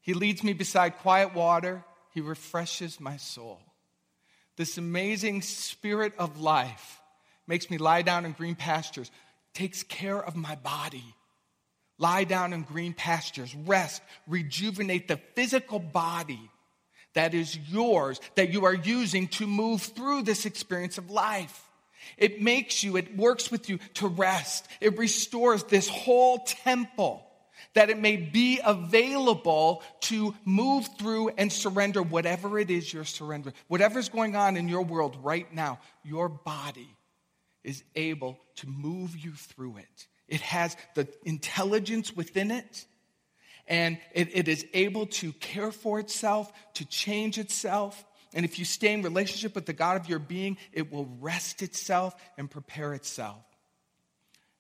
He 0.02 0.14
leads 0.14 0.44
me 0.44 0.54
beside 0.54 0.98
quiet 0.98 1.34
water. 1.34 1.84
He 2.14 2.22
refreshes 2.22 3.00
my 3.00 3.18
soul. 3.18 3.60
This 4.58 4.78
amazing 4.78 5.42
spirit 5.44 6.14
of 6.18 6.40
life 6.40 7.02
makes 7.48 7.70
me 7.70 7.78
lie 7.78 8.02
down 8.02 8.26
in 8.26 8.34
green 8.34 8.56
pastures, 8.56 9.10
takes 9.54 9.84
care 9.84 10.22
of 10.22 10.36
my 10.36 10.56
body. 10.56 11.16
Lie 11.98 12.26
down 12.26 12.52
in 12.52 12.64
green 12.64 12.94
pastures, 12.94 13.56
rest, 13.56 14.02
rejuvenate 14.28 15.08
the 15.08 15.20
physical 15.36 15.80
body 15.80 16.50
that 17.14 17.34
is 17.34 17.58
yours, 17.70 18.20
that 18.36 18.52
you 18.52 18.66
are 18.66 18.74
using 18.74 19.28
to 19.30 19.48
move 19.48 19.82
through 19.82 20.24
this 20.24 20.46
experience 20.46 20.98
of 20.98 21.10
life. 21.10 21.68
It 22.18 22.42
makes 22.42 22.84
you, 22.84 22.98
it 22.98 23.16
works 23.16 23.52
with 23.52 23.70
you 23.70 23.80
to 23.96 24.08
rest. 24.08 24.68
It 24.80 24.98
restores 24.98 25.64
this 25.64 25.88
whole 25.88 26.40
temple 26.40 27.26
that 27.74 27.90
it 27.90 28.00
may 28.00 28.18
be 28.18 28.60
available 28.64 29.84
to 30.02 30.36
move 30.46 30.88
through 30.98 31.30
and 31.30 31.52
surrender 31.52 32.02
whatever 32.02 32.60
it 32.60 32.70
is 32.70 32.92
you're 32.92 33.06
surrendering. 33.06 33.56
Whatever's 33.68 34.10
going 34.10 34.36
on 34.36 34.58
in 34.58 34.68
your 34.68 34.82
world 34.82 35.18
right 35.22 35.52
now, 35.54 35.80
your 36.04 36.28
body 36.28 36.90
is 37.64 37.84
able 37.96 38.40
to 38.56 38.68
move 38.68 39.16
you 39.18 39.32
through 39.32 39.78
it. 39.78 40.08
It 40.28 40.42
has 40.42 40.76
the 40.96 41.08
intelligence 41.24 42.16
within 42.16 42.52
it 42.52 42.86
and 43.68 43.98
it, 44.14 44.30
it 44.36 44.48
is 44.48 44.66
able 44.74 45.06
to 45.08 45.34
care 45.34 45.72
for 45.72 46.00
itself, 46.00 46.52
to 46.76 46.86
change 46.86 47.38
itself. 47.38 48.04
And 48.34 48.46
if 48.46 48.60
you 48.60 48.66
stay 48.66 48.94
in 48.94 49.02
relationship 49.02 49.56
with 49.56 49.66
the 49.66 49.74
God 49.74 50.00
of 50.00 50.08
your 50.08 50.20
being, 50.20 50.58
it 50.72 50.92
will 50.92 51.10
rest 51.20 51.62
itself 51.62 52.16
and 52.38 52.50
prepare 52.50 52.94
itself. 52.94 53.44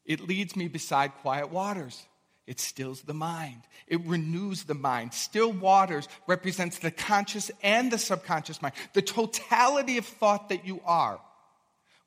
It 0.05 0.27
leads 0.27 0.55
me 0.55 0.67
beside 0.67 1.13
quiet 1.21 1.51
waters. 1.51 2.01
It 2.47 2.59
stills 2.59 3.01
the 3.01 3.13
mind. 3.13 3.61
It 3.87 4.01
renews 4.05 4.63
the 4.63 4.73
mind. 4.73 5.13
Still 5.13 5.51
waters 5.51 6.07
represents 6.27 6.79
the 6.79 6.91
conscious 6.91 7.51
and 7.61 7.91
the 7.91 7.97
subconscious 7.97 8.61
mind, 8.61 8.73
the 8.93 9.01
totality 9.01 9.97
of 9.97 10.05
thought 10.05 10.49
that 10.49 10.65
you 10.65 10.81
are. 10.85 11.19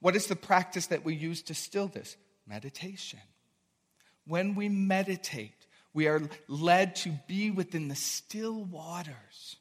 What 0.00 0.16
is 0.16 0.26
the 0.26 0.36
practice 0.36 0.86
that 0.88 1.04
we 1.04 1.14
use 1.14 1.42
to 1.42 1.54
still 1.54 1.86
this? 1.86 2.16
meditation. 2.46 3.20
When 4.26 4.54
we 4.54 4.68
meditate, 4.68 5.63
we 5.94 6.08
are 6.08 6.20
led 6.48 6.96
to 6.96 7.10
be 7.28 7.50
within 7.50 7.88
the 7.88 7.94
still 7.94 8.64
waters. 8.64 9.56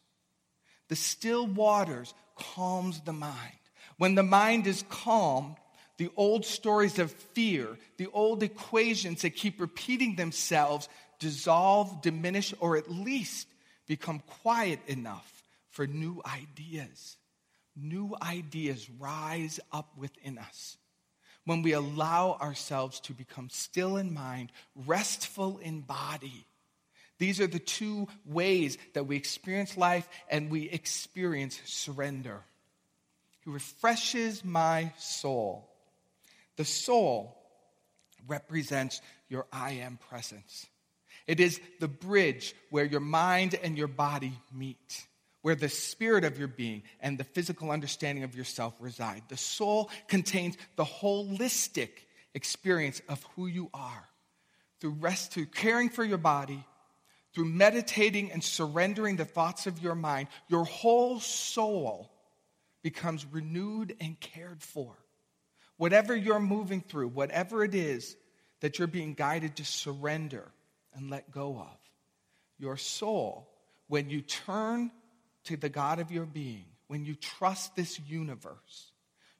The 0.89 0.95
still 0.95 1.47
waters 1.47 2.13
calms 2.35 2.99
the 3.01 3.13
mind. 3.13 3.53
When 3.97 4.15
the 4.15 4.23
mind 4.23 4.67
is 4.67 4.83
calm, 4.89 5.55
the 5.97 6.09
old 6.17 6.45
stories 6.45 6.97
of 6.97 7.11
fear, 7.11 7.77
the 7.97 8.07
old 8.11 8.41
equations 8.41 9.21
that 9.21 9.35
keep 9.35 9.61
repeating 9.61 10.15
themselves 10.15 10.89
dissolve, 11.19 12.01
diminish, 12.01 12.53
or 12.59 12.75
at 12.75 12.91
least 12.91 13.47
become 13.87 14.19
quiet 14.41 14.79
enough 14.87 15.43
for 15.69 15.85
new 15.85 16.21
ideas. 16.25 17.17
New 17.75 18.15
ideas 18.21 18.89
rise 18.99 19.59
up 19.71 19.95
within 19.97 20.37
us 20.37 20.77
when 21.45 21.61
we 21.61 21.73
allow 21.73 22.37
ourselves 22.41 22.99
to 23.01 23.13
become 23.13 23.49
still 23.49 23.97
in 23.97 24.13
mind, 24.13 24.51
restful 24.85 25.57
in 25.59 25.81
body. 25.81 26.45
These 27.19 27.39
are 27.39 27.47
the 27.47 27.59
two 27.59 28.07
ways 28.25 28.77
that 28.93 29.07
we 29.07 29.15
experience 29.15 29.77
life 29.77 30.07
and 30.29 30.49
we 30.49 30.69
experience 30.69 31.59
surrender. 31.65 32.41
He 33.43 33.49
refreshes 33.49 34.43
my 34.43 34.93
soul. 34.97 35.69
The 36.55 36.65
soul 36.65 37.37
represents 38.27 39.01
your 39.29 39.45
I 39.51 39.73
am 39.73 39.99
presence. 40.09 40.67
It 41.27 41.39
is 41.39 41.59
the 41.79 41.87
bridge 41.87 42.53
where 42.69 42.85
your 42.85 42.99
mind 42.99 43.55
and 43.61 43.77
your 43.77 43.87
body 43.87 44.33
meet, 44.53 45.05
where 45.43 45.55
the 45.55 45.69
spirit 45.69 46.23
of 46.23 46.39
your 46.39 46.47
being 46.47 46.81
and 47.01 47.17
the 47.17 47.23
physical 47.25 47.69
understanding 47.69 48.23
of 48.23 48.33
yourself 48.33 48.73
reside. 48.79 49.21
The 49.27 49.37
soul 49.37 49.91
contains 50.07 50.57
the 50.77 50.85
holistic 50.85 51.89
experience 52.33 53.01
of 53.09 53.21
who 53.35 53.45
you 53.45 53.69
are. 53.73 54.07
Through 54.79 54.91
rest, 54.93 55.33
through 55.33 55.47
caring 55.47 55.89
for 55.89 56.03
your 56.03 56.17
body, 56.17 56.65
through 57.33 57.45
meditating 57.45 58.31
and 58.31 58.41
surrendering 58.41 59.17
the 59.17 59.25
thoughts 59.25 59.67
of 59.67 59.79
your 59.79 59.95
mind, 59.95 60.29
your 60.47 60.63
whole 60.63 61.19
soul 61.19 62.09
becomes 62.81 63.25
renewed 63.25 63.95
and 63.99 64.17
cared 64.21 64.63
for. 64.63 64.95
Whatever 65.75 66.15
you're 66.15 66.39
moving 66.39 66.81
through, 66.81 67.09
whatever 67.09 67.65
it 67.65 67.75
is 67.75 68.15
that 68.61 68.79
you're 68.79 68.87
being 68.87 69.13
guided 69.13 69.57
to 69.57 69.65
surrender 69.65 70.49
and 70.93 71.09
let 71.09 71.31
go 71.31 71.57
of, 71.57 71.77
your 72.59 72.77
soul, 72.77 73.49
when 73.87 74.09
you 74.09 74.21
turn 74.21 74.89
to 75.45 75.57
the 75.57 75.69
God 75.69 75.99
of 75.99 76.11
your 76.11 76.25
being, 76.25 76.65
when 76.87 77.05
you 77.05 77.15
trust 77.15 77.75
this 77.75 77.99
universe, 78.07 78.91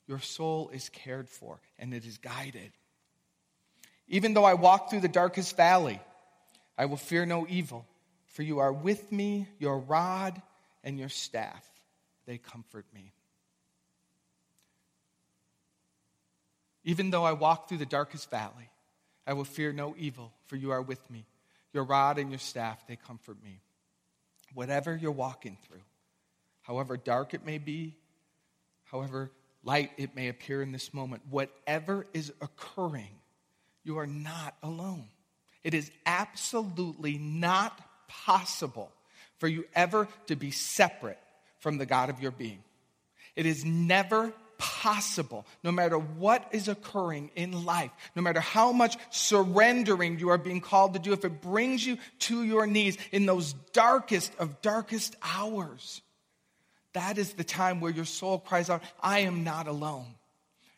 your 0.08 0.20
soul 0.20 0.70
is 0.74 0.90
cared 0.90 1.30
for 1.30 1.60
and 1.80 1.94
it 1.94 2.06
is 2.06 2.18
guided. 2.18 2.72
Even 4.08 4.34
though 4.34 4.44
I 4.44 4.54
walk 4.54 4.90
through 4.90 5.02
the 5.02 5.08
darkest 5.08 5.56
valley, 5.56 6.00
I 6.78 6.86
will 6.86 6.98
fear 6.98 7.26
no 7.26 7.46
evil, 7.48 7.86
for 8.28 8.42
you 8.42 8.60
are 8.60 8.74
with 8.74 9.12
me, 9.12 9.48
your 9.60 9.78
rod 9.78 10.42
and 10.84 11.00
your 11.00 11.10
staff, 11.10 11.64
they 12.26 12.38
comfort 12.38 12.86
me. 12.94 13.12
Even 16.84 17.12
though 17.12 17.24
I 17.24 17.32
walk 17.32 17.70
through 17.70 17.78
the 17.78 17.86
darkest 17.86 18.30
valley, 18.30 18.70
I 19.26 19.34
will 19.34 19.46
fear 19.46 19.72
no 19.72 19.96
evil, 19.98 20.34
for 20.48 20.58
you 20.58 20.72
are 20.72 20.82
with 20.82 21.10
me. 21.10 21.26
Your 21.72 21.86
rod 21.86 22.18
and 22.18 22.30
your 22.30 22.40
staff, 22.40 22.86
they 22.88 22.98
comfort 22.98 23.38
me. 23.44 23.62
Whatever 24.54 24.96
you're 24.96 25.12
walking 25.12 25.58
through, 25.66 25.82
however 26.64 26.98
dark 26.98 27.34
it 27.34 27.46
may 27.46 27.60
be, 27.60 27.96
however 28.86 29.32
light 29.64 29.92
it 29.98 30.16
may 30.16 30.28
appear 30.28 30.62
in 30.62 30.72
this 30.72 30.94
moment, 30.94 31.22
whatever 31.30 32.06
is 32.14 32.34
occurring, 32.42 33.20
you 33.84 33.98
are 33.98 34.08
not 34.08 34.56
alone. 34.62 35.08
It 35.64 35.74
is 35.74 35.90
absolutely 36.06 37.18
not 37.18 37.80
possible 38.08 38.92
for 39.38 39.48
you 39.48 39.66
ever 39.74 40.08
to 40.28 40.36
be 40.36 40.52
separate 40.52 41.20
from 41.60 41.78
the 41.78 41.86
God 41.86 42.10
of 42.10 42.22
your 42.22 42.32
being. 42.32 42.64
It 43.36 43.46
is 43.46 43.64
never 43.64 44.34
possible, 44.58 45.46
no 45.64 45.72
matter 45.72 45.98
what 45.98 46.48
is 46.52 46.68
occurring 46.68 47.32
in 47.36 47.66
life, 47.66 47.92
no 48.16 48.22
matter 48.22 48.40
how 48.40 48.72
much 48.72 48.98
surrendering 49.10 50.20
you 50.20 50.30
are 50.30 50.38
being 50.38 50.62
called 50.62 50.94
to 50.94 51.00
do, 51.00 51.14
if 51.14 51.26
it 51.26 51.42
brings 51.42 51.86
you 51.86 51.98
to 52.20 52.44
your 52.44 52.68
knees 52.68 52.98
in 53.12 53.26
those 53.26 53.54
darkest 53.74 54.34
of 54.40 54.62
darkest 54.62 55.16
hours, 55.22 56.02
that 56.94 57.18
is 57.18 57.34
the 57.34 57.44
time 57.44 57.80
where 57.80 57.92
your 57.92 58.06
soul 58.06 58.40
cries 58.40 58.70
out, 58.70 58.84
I 59.02 59.20
am 59.20 59.44
not 59.44 59.68
alone. 59.68 60.06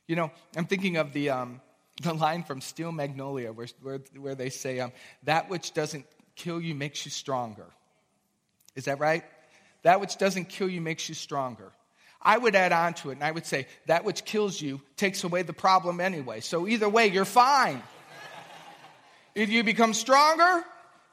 You 0.08 0.16
know, 0.16 0.32
I'm 0.56 0.66
thinking 0.66 0.98
of 0.98 1.14
the, 1.14 1.30
um, 1.30 1.62
the 2.02 2.14
line 2.14 2.44
from 2.44 2.62
Steel 2.62 2.92
Magnolia 2.92 3.52
where, 3.52 3.68
where, 3.82 4.00
where 4.18 4.36
they 4.36 4.50
say, 4.50 4.80
um, 4.80 4.92
That 5.24 5.50
which 5.50 5.74
doesn't 5.74 6.06
kill 6.36 6.62
you 6.62 6.76
makes 6.76 7.06
you 7.06 7.12
stronger. 7.12 7.66
Is 8.76 8.86
that 8.86 9.00
right? 9.00 9.24
That 9.84 10.00
which 10.00 10.18
doesn't 10.18 10.50
kill 10.50 10.70
you 10.70 10.82
makes 10.82 11.08
you 11.08 11.16
stronger. 11.16 11.72
I 12.22 12.38
would 12.38 12.56
add 12.56 12.72
on 12.72 12.96
to 12.96 13.12
it 13.12 13.14
and 13.14 13.24
I 13.24 13.32
would 13.32 13.46
say, 13.46 13.68
that 13.86 14.04
which 14.04 14.26
kills 14.26 14.60
you 14.60 14.82
takes 14.98 15.24
away 15.24 15.44
the 15.44 15.54
problem 15.54 16.02
anyway. 16.02 16.40
So 16.40 16.68
either 16.68 16.90
way, 16.90 17.08
you're 17.08 17.24
fine. 17.24 17.82
Either 19.36 19.52
you 19.52 19.64
become 19.64 19.94
stronger 19.94 20.64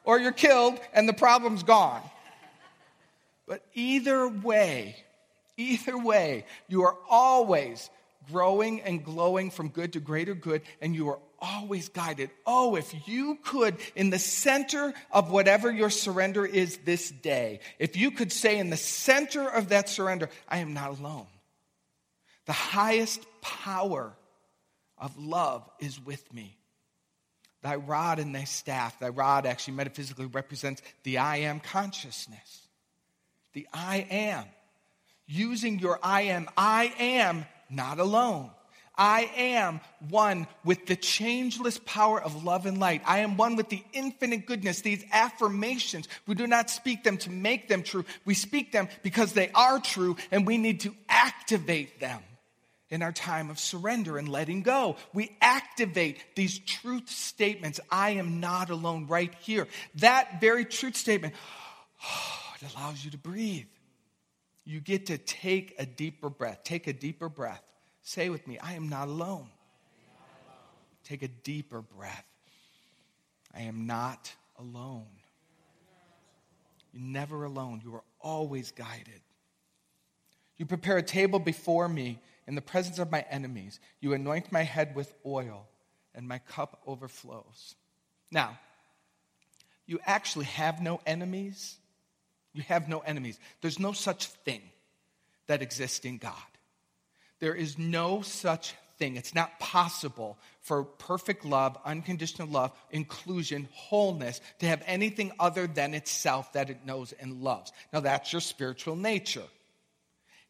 or 0.03 0.19
you're 0.19 0.31
killed 0.31 0.79
and 0.93 1.07
the 1.07 1.13
problem's 1.13 1.63
gone. 1.63 2.01
But 3.47 3.63
either 3.73 4.27
way, 4.27 4.95
either 5.57 5.97
way, 5.97 6.45
you 6.67 6.83
are 6.83 6.95
always 7.09 7.89
growing 8.31 8.81
and 8.81 9.03
glowing 9.03 9.51
from 9.51 9.69
good 9.69 9.93
to 9.93 9.99
greater 9.99 10.33
good, 10.33 10.61
and 10.81 10.95
you 10.95 11.09
are 11.09 11.19
always 11.39 11.89
guided. 11.89 12.29
Oh, 12.45 12.75
if 12.75 13.07
you 13.07 13.37
could, 13.43 13.75
in 13.95 14.09
the 14.09 14.19
center 14.19 14.93
of 15.11 15.29
whatever 15.29 15.69
your 15.69 15.89
surrender 15.89 16.45
is 16.45 16.77
this 16.85 17.11
day, 17.11 17.59
if 17.79 17.97
you 17.97 18.11
could 18.11 18.31
say 18.31 18.57
in 18.57 18.69
the 18.69 18.77
center 18.77 19.47
of 19.47 19.69
that 19.69 19.89
surrender, 19.89 20.29
I 20.47 20.59
am 20.59 20.73
not 20.73 20.97
alone. 20.97 21.27
The 22.45 22.53
highest 22.53 23.25
power 23.41 24.13
of 24.97 25.17
love 25.17 25.69
is 25.79 25.99
with 25.99 26.33
me. 26.33 26.57
Thy 27.61 27.75
rod 27.75 28.19
and 28.19 28.35
thy 28.35 28.43
staff, 28.43 28.99
thy 28.99 29.09
rod 29.09 29.45
actually 29.45 29.75
metaphysically 29.75 30.25
represents 30.25 30.81
the 31.03 31.17
I 31.19 31.37
am 31.37 31.59
consciousness. 31.59 32.67
The 33.53 33.67
I 33.73 34.05
am. 34.09 34.45
Using 35.25 35.79
your 35.79 35.99
I 36.03 36.23
am, 36.23 36.49
I 36.57 36.93
am 36.99 37.45
not 37.69 37.99
alone. 37.99 38.51
I 38.95 39.31
am 39.37 39.81
one 40.09 40.47
with 40.63 40.85
the 40.85 40.95
changeless 40.95 41.79
power 41.83 42.21
of 42.21 42.43
love 42.43 42.67
and 42.67 42.79
light. 42.79 43.01
I 43.05 43.19
am 43.19 43.37
one 43.37 43.55
with 43.55 43.69
the 43.69 43.83
infinite 43.93 44.45
goodness. 44.45 44.81
These 44.81 45.03
affirmations, 45.11 46.07
we 46.27 46.35
do 46.35 46.45
not 46.45 46.69
speak 46.69 47.03
them 47.03 47.17
to 47.19 47.31
make 47.31 47.67
them 47.67 47.81
true. 47.81 48.05
We 48.25 48.35
speak 48.35 48.71
them 48.71 48.89
because 49.01 49.33
they 49.33 49.49
are 49.55 49.79
true 49.79 50.17
and 50.29 50.45
we 50.45 50.57
need 50.57 50.81
to 50.81 50.93
activate 51.09 51.99
them 51.99 52.21
in 52.91 53.01
our 53.01 53.11
time 53.11 53.49
of 53.49 53.57
surrender 53.57 54.19
and 54.19 54.29
letting 54.29 54.61
go. 54.61 54.97
We 55.13 55.35
activate 55.41 56.35
these 56.35 56.59
truth 56.59 57.09
statements. 57.09 57.79
I 57.89 58.11
am 58.11 58.39
not 58.39 58.69
alone 58.69 59.07
right 59.07 59.33
here. 59.41 59.67
That 59.95 60.39
very 60.39 60.65
truth 60.65 60.95
statement, 60.95 61.33
it 62.63 62.73
allows 62.73 63.03
you 63.03 63.11
to 63.11 63.17
breathe. 63.17 63.67
You 64.65 64.79
get 64.79 65.07
to 65.07 65.17
take 65.17 65.75
a 65.77 65.85
deeper 65.85 66.29
breath. 66.29 66.63
Take 66.63 66.87
a 66.87 66.93
deeper 66.93 67.27
breath. 67.27 67.63
Say 68.01 68.29
with 68.29 68.47
me, 68.47 68.57
I 68.59 68.73
am 68.73 68.89
not 68.89 69.07
alone. 69.07 69.49
Take 71.03 71.23
a 71.23 71.27
deeper 71.27 71.81
breath. 71.81 72.25
I 73.53 73.61
am 73.61 73.85
not 73.85 74.31
alone. 74.57 75.07
You're 76.93 77.03
never 77.03 77.43
alone. 77.43 77.81
You 77.83 77.95
are 77.95 78.03
always 78.21 78.71
guided. 78.71 79.21
You 80.57 80.65
prepare 80.65 80.97
a 80.97 81.03
table 81.03 81.39
before 81.39 81.89
me 81.89 82.19
in 82.47 82.55
the 82.55 82.61
presence 82.61 82.99
of 82.99 83.11
my 83.11 83.25
enemies. 83.29 83.79
You 83.99 84.13
anoint 84.13 84.51
my 84.51 84.61
head 84.61 84.95
with 84.95 85.13
oil, 85.25 85.67
and 86.15 86.27
my 86.27 86.37
cup 86.37 86.81
overflows. 86.85 87.75
Now, 88.31 88.59
you 89.85 89.99
actually 90.05 90.45
have 90.45 90.81
no 90.81 91.01
enemies. 91.05 91.77
You 92.53 92.61
have 92.63 92.87
no 92.87 92.99
enemies. 92.99 93.39
There's 93.61 93.79
no 93.79 93.91
such 93.91 94.27
thing 94.27 94.61
that 95.47 95.61
exists 95.61 96.05
in 96.05 96.17
God. 96.17 96.33
There 97.39 97.55
is 97.55 97.77
no 97.77 98.21
such 98.21 98.75
thing. 98.97 99.15
It's 99.15 99.35
not 99.35 99.59
possible 99.59 100.37
for 100.61 100.83
perfect 100.83 101.43
love, 101.43 101.77
unconditional 101.83 102.47
love, 102.47 102.71
inclusion, 102.91 103.67
wholeness 103.73 104.39
to 104.59 104.67
have 104.67 104.83
anything 104.85 105.31
other 105.39 105.67
than 105.67 105.93
itself 105.93 106.53
that 106.53 106.69
it 106.69 106.85
knows 106.85 107.11
and 107.13 107.41
loves. 107.41 107.73
Now, 107.91 107.99
that's 108.01 108.31
your 108.31 108.39
spiritual 108.41 108.95
nature. 108.95 109.43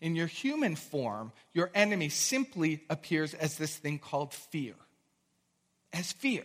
In 0.02 0.16
your 0.16 0.28
human 0.28 0.76
form, 0.76 1.32
your 1.54 1.72
enemy 1.74 2.10
simply 2.10 2.84
appears 2.90 3.34
as 3.34 3.58
this 3.58 3.76
thing 3.76 3.98
called 3.98 4.34
fear. 4.34 4.76
As 5.94 6.12
fear. 6.12 6.44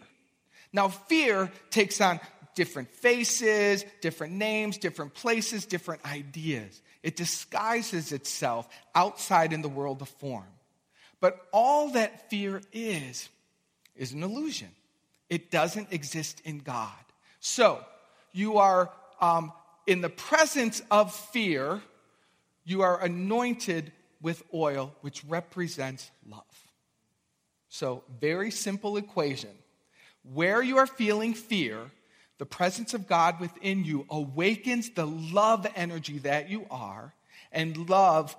Now, 0.72 0.88
fear 0.88 1.50
takes 1.70 2.00
on 2.00 2.20
different 2.58 2.90
faces, 2.90 3.84
different 4.00 4.32
names, 4.32 4.78
different 4.78 5.14
places, 5.14 5.64
different 5.64 6.04
ideas. 6.04 6.82
It 7.04 7.14
disguises 7.14 8.10
itself 8.10 8.68
outside 8.96 9.52
in 9.52 9.62
the 9.62 9.68
world 9.68 10.02
of 10.02 10.08
form. 10.08 10.48
But 11.20 11.40
all 11.52 11.92
that 11.92 12.28
fear 12.28 12.60
is, 12.72 13.28
is 13.94 14.12
an 14.12 14.24
illusion. 14.24 14.70
It 15.30 15.52
doesn't 15.52 15.92
exist 15.92 16.42
in 16.44 16.58
God. 16.58 17.04
So, 17.38 17.78
you 18.32 18.58
are 18.58 18.90
um, 19.20 19.52
in 19.86 20.00
the 20.00 20.08
presence 20.08 20.82
of 20.90 21.14
fear, 21.14 21.80
you 22.64 22.82
are 22.82 23.00
anointed 23.00 23.92
with 24.20 24.42
oil, 24.52 24.92
which 25.02 25.22
represents 25.28 26.10
love. 26.28 26.42
So, 27.68 28.02
very 28.20 28.50
simple 28.50 28.96
equation. 28.96 29.50
Where 30.34 30.60
you 30.60 30.78
are 30.78 30.88
feeling 30.88 31.34
fear, 31.34 31.92
the 32.38 32.46
presence 32.46 32.94
of 32.94 33.06
God 33.06 33.40
within 33.40 33.84
you 33.84 34.06
awakens 34.08 34.90
the 34.90 35.06
love 35.06 35.66
energy 35.74 36.18
that 36.20 36.48
you 36.48 36.66
are, 36.70 37.14
and 37.52 37.88
love 37.90 38.36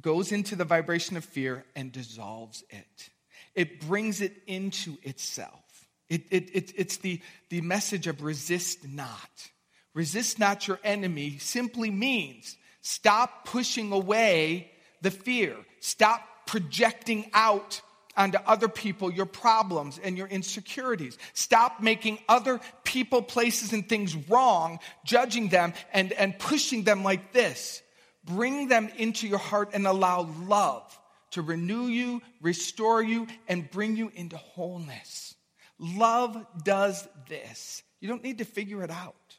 goes 0.00 0.32
into 0.32 0.56
the 0.56 0.64
vibration 0.64 1.16
of 1.16 1.24
fear 1.24 1.64
and 1.76 1.92
dissolves 1.92 2.64
it. 2.70 3.10
It 3.54 3.80
brings 3.86 4.20
it 4.20 4.34
into 4.46 4.96
itself. 5.02 5.60
It, 6.08 6.24
it, 6.30 6.50
it, 6.52 6.72
it's 6.76 6.96
the, 6.98 7.20
the 7.48 7.60
message 7.60 8.06
of 8.06 8.22
resist 8.22 8.86
not. 8.86 9.50
Resist 9.94 10.38
not 10.38 10.66
your 10.66 10.80
enemy 10.84 11.38
simply 11.38 11.90
means 11.90 12.56
stop 12.82 13.46
pushing 13.46 13.92
away 13.92 14.70
the 15.02 15.10
fear. 15.10 15.56
Stop 15.80 16.26
projecting 16.46 17.30
out 17.32 17.80
onto 18.16 18.38
other 18.46 18.68
people 18.68 19.12
your 19.12 19.26
problems 19.26 19.98
and 20.02 20.18
your 20.18 20.26
insecurities. 20.26 21.18
Stop 21.32 21.80
making 21.80 22.18
other 22.28 22.60
people, 22.94 23.22
places, 23.22 23.72
and 23.72 23.88
things 23.88 24.14
wrong, 24.28 24.78
judging 25.04 25.48
them 25.48 25.74
and, 25.92 26.12
and 26.12 26.38
pushing 26.38 26.84
them 26.84 27.02
like 27.02 27.32
this. 27.32 27.82
Bring 28.24 28.68
them 28.68 28.88
into 28.96 29.26
your 29.26 29.40
heart 29.40 29.70
and 29.74 29.84
allow 29.84 30.30
love 30.46 30.96
to 31.32 31.42
renew 31.42 31.88
you, 31.88 32.22
restore 32.40 33.02
you, 33.02 33.26
and 33.48 33.68
bring 33.68 33.96
you 33.96 34.12
into 34.14 34.36
wholeness. 34.36 35.34
Love 35.80 36.46
does 36.62 37.06
this. 37.28 37.82
You 37.98 38.06
don't 38.06 38.22
need 38.22 38.38
to 38.38 38.44
figure 38.44 38.84
it 38.84 38.92
out. 38.92 39.36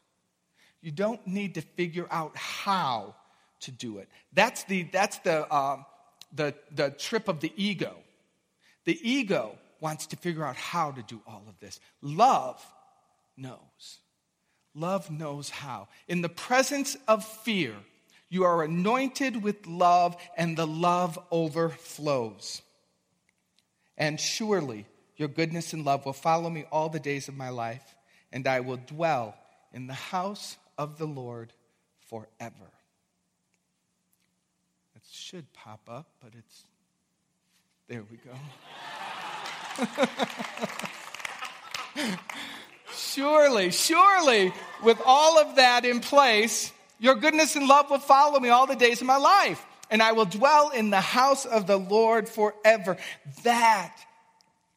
You 0.82 0.90
don't 0.90 1.26
need 1.26 1.54
to 1.54 1.62
figure 1.62 2.06
out 2.10 2.36
how 2.36 3.14
to 3.60 3.72
do 3.72 3.98
it. 3.98 4.10
That's 4.34 4.64
the, 4.64 4.82
that's 4.92 5.18
the, 5.20 5.50
uh, 5.50 5.78
the, 6.34 6.54
the 6.72 6.90
trip 6.90 7.28
of 7.28 7.40
the 7.40 7.50
ego. 7.56 7.94
The 8.84 9.00
ego 9.02 9.56
wants 9.80 10.08
to 10.08 10.16
figure 10.16 10.44
out 10.44 10.56
how 10.56 10.90
to 10.90 11.02
do 11.02 11.22
all 11.26 11.44
of 11.48 11.58
this. 11.58 11.80
Love 12.02 12.62
knows. 13.36 13.98
Love 14.74 15.10
knows 15.10 15.48
how. 15.48 15.88
In 16.06 16.20
the 16.20 16.28
presence 16.28 16.96
of 17.08 17.24
fear, 17.24 17.74
you 18.28 18.44
are 18.44 18.62
anointed 18.62 19.42
with 19.42 19.66
love, 19.66 20.16
and 20.36 20.56
the 20.56 20.66
love 20.66 21.18
overflows. 21.30 22.62
And 23.96 24.20
surely 24.20 24.86
your 25.16 25.28
goodness 25.28 25.72
and 25.72 25.84
love 25.84 26.04
will 26.04 26.12
follow 26.12 26.50
me 26.50 26.66
all 26.70 26.88
the 26.88 27.00
days 27.00 27.28
of 27.28 27.36
my 27.36 27.48
life, 27.48 27.96
and 28.32 28.46
I 28.46 28.60
will 28.60 28.76
dwell 28.76 29.34
in 29.72 29.86
the 29.86 29.94
house 29.94 30.56
of 30.76 30.98
the 30.98 31.06
Lord 31.06 31.52
forever. 32.08 32.70
That 34.94 35.02
should 35.10 35.52
pop 35.52 35.88
up, 35.88 36.06
but 36.22 36.32
it's 36.36 36.64
there 37.88 38.02
we 38.10 38.18
go. 38.18 38.32
surely, 42.96 43.70
surely, 43.70 44.52
with 44.82 45.00
all 45.04 45.38
of 45.38 45.56
that 45.56 45.84
in 45.84 46.00
place, 46.00 46.72
your 46.98 47.14
goodness 47.14 47.56
and 47.56 47.68
love 47.68 47.90
will 47.90 47.98
follow 47.98 48.40
me 48.40 48.48
all 48.48 48.66
the 48.66 48.76
days 48.76 49.00
of 49.00 49.06
my 49.06 49.16
life, 49.16 49.64
and 49.90 50.02
I 50.02 50.12
will 50.12 50.24
dwell 50.24 50.70
in 50.70 50.90
the 50.90 51.00
house 51.00 51.44
of 51.44 51.66
the 51.66 51.78
Lord 51.78 52.28
forever. 52.28 52.96
That 53.44 53.94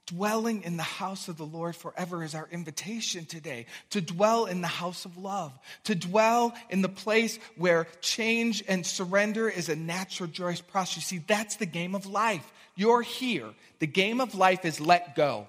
dwelling 0.06 0.64
in 0.64 0.76
the 0.76 0.84
house 0.84 1.28
of 1.28 1.38
the 1.38 1.46
Lord 1.46 1.76
forever 1.76 2.24
is 2.24 2.34
our 2.34 2.48
invitation 2.52 3.26
today 3.26 3.68
to 3.92 4.02
dwell 4.02 4.46
in 4.46 4.62
the 4.62 4.68
house 4.68 5.06
of 5.06 5.18
love, 5.18 5.58
to 5.84 5.94
dwell 5.94 6.54
in 6.70 6.82
the 6.82 6.90
place 6.90 7.38
where 7.58 7.88
change 8.02 8.64
and 8.68 8.86
surrender 8.86 9.48
is 9.48 9.70
a 9.70 9.76
natural, 9.76 10.28
joyous 10.28 10.62
process. 10.62 10.96
You 10.96 11.20
see, 11.20 11.24
that's 11.28 11.58
the 11.58 11.68
game 11.68 11.94
of 11.94 12.08
life. 12.08 12.52
You're 12.76 13.04
here. 13.04 13.50
The 13.80 13.88
game 13.88 14.20
of 14.20 14.34
life 14.34 14.66
is 14.66 14.82
let 14.82 15.16
go, 15.16 15.48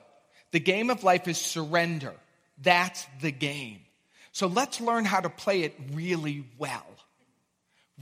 the 0.53 0.61
game 0.61 0.91
of 0.91 1.05
life 1.05 1.27
is 1.27 1.39
surrender. 1.39 2.13
That's 2.63 3.07
the 3.21 3.31
game. 3.31 3.81
So 4.33 4.47
let's 4.47 4.81
learn 4.81 5.05
how 5.05 5.21
to 5.21 5.31
play 5.31 5.63
it 5.63 5.75
really 5.93 6.47
well. 6.59 6.87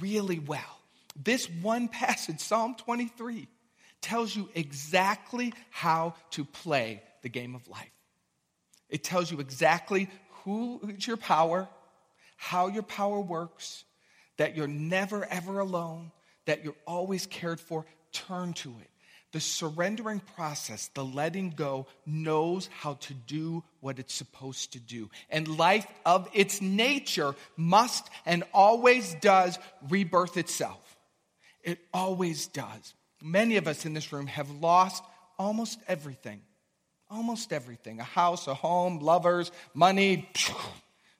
Really 0.00 0.38
well. 0.38 0.80
This 1.16 1.48
one 1.50 1.88
passage, 1.88 2.40
Psalm 2.40 2.76
23, 2.76 3.48
tells 4.00 4.34
you 4.34 4.48
exactly 4.54 5.52
how 5.70 6.14
to 6.30 6.44
play 6.44 7.02
the 7.22 7.28
game 7.28 7.54
of 7.54 7.66
life. 7.68 7.90
It 8.88 9.04
tells 9.04 9.30
you 9.30 9.40
exactly 9.40 10.08
who 10.44 10.80
is 10.88 11.06
your 11.06 11.16
power, 11.16 11.68
how 12.36 12.68
your 12.68 12.84
power 12.84 13.20
works, 13.20 13.84
that 14.36 14.56
you're 14.56 14.68
never 14.68 15.24
ever 15.24 15.58
alone, 15.58 16.12
that 16.46 16.64
you're 16.64 16.76
always 16.86 17.26
cared 17.26 17.60
for. 17.60 17.84
Turn 18.12 18.52
to 18.54 18.70
it. 18.80 18.90
The 19.32 19.40
surrendering 19.40 20.20
process, 20.36 20.88
the 20.94 21.04
letting 21.04 21.50
go, 21.50 21.86
knows 22.06 22.68
how 22.80 22.94
to 22.94 23.14
do 23.14 23.62
what 23.80 23.98
it's 23.98 24.14
supposed 24.14 24.72
to 24.72 24.80
do. 24.80 25.10
And 25.28 25.58
life 25.58 25.86
of 26.06 26.28
its 26.32 26.62
nature 26.62 27.34
must 27.56 28.08
and 28.24 28.42
always 28.54 29.14
does 29.14 29.58
rebirth 29.90 30.38
itself. 30.38 30.96
It 31.62 31.78
always 31.92 32.46
does. 32.46 32.94
Many 33.22 33.56
of 33.56 33.66
us 33.66 33.84
in 33.84 33.92
this 33.92 34.12
room 34.12 34.26
have 34.28 34.50
lost 34.50 35.02
almost 35.38 35.78
everything. 35.86 36.40
Almost 37.10 37.52
everything 37.52 38.00
a 38.00 38.04
house, 38.04 38.46
a 38.46 38.54
home, 38.54 38.98
lovers, 38.98 39.50
money, 39.74 40.30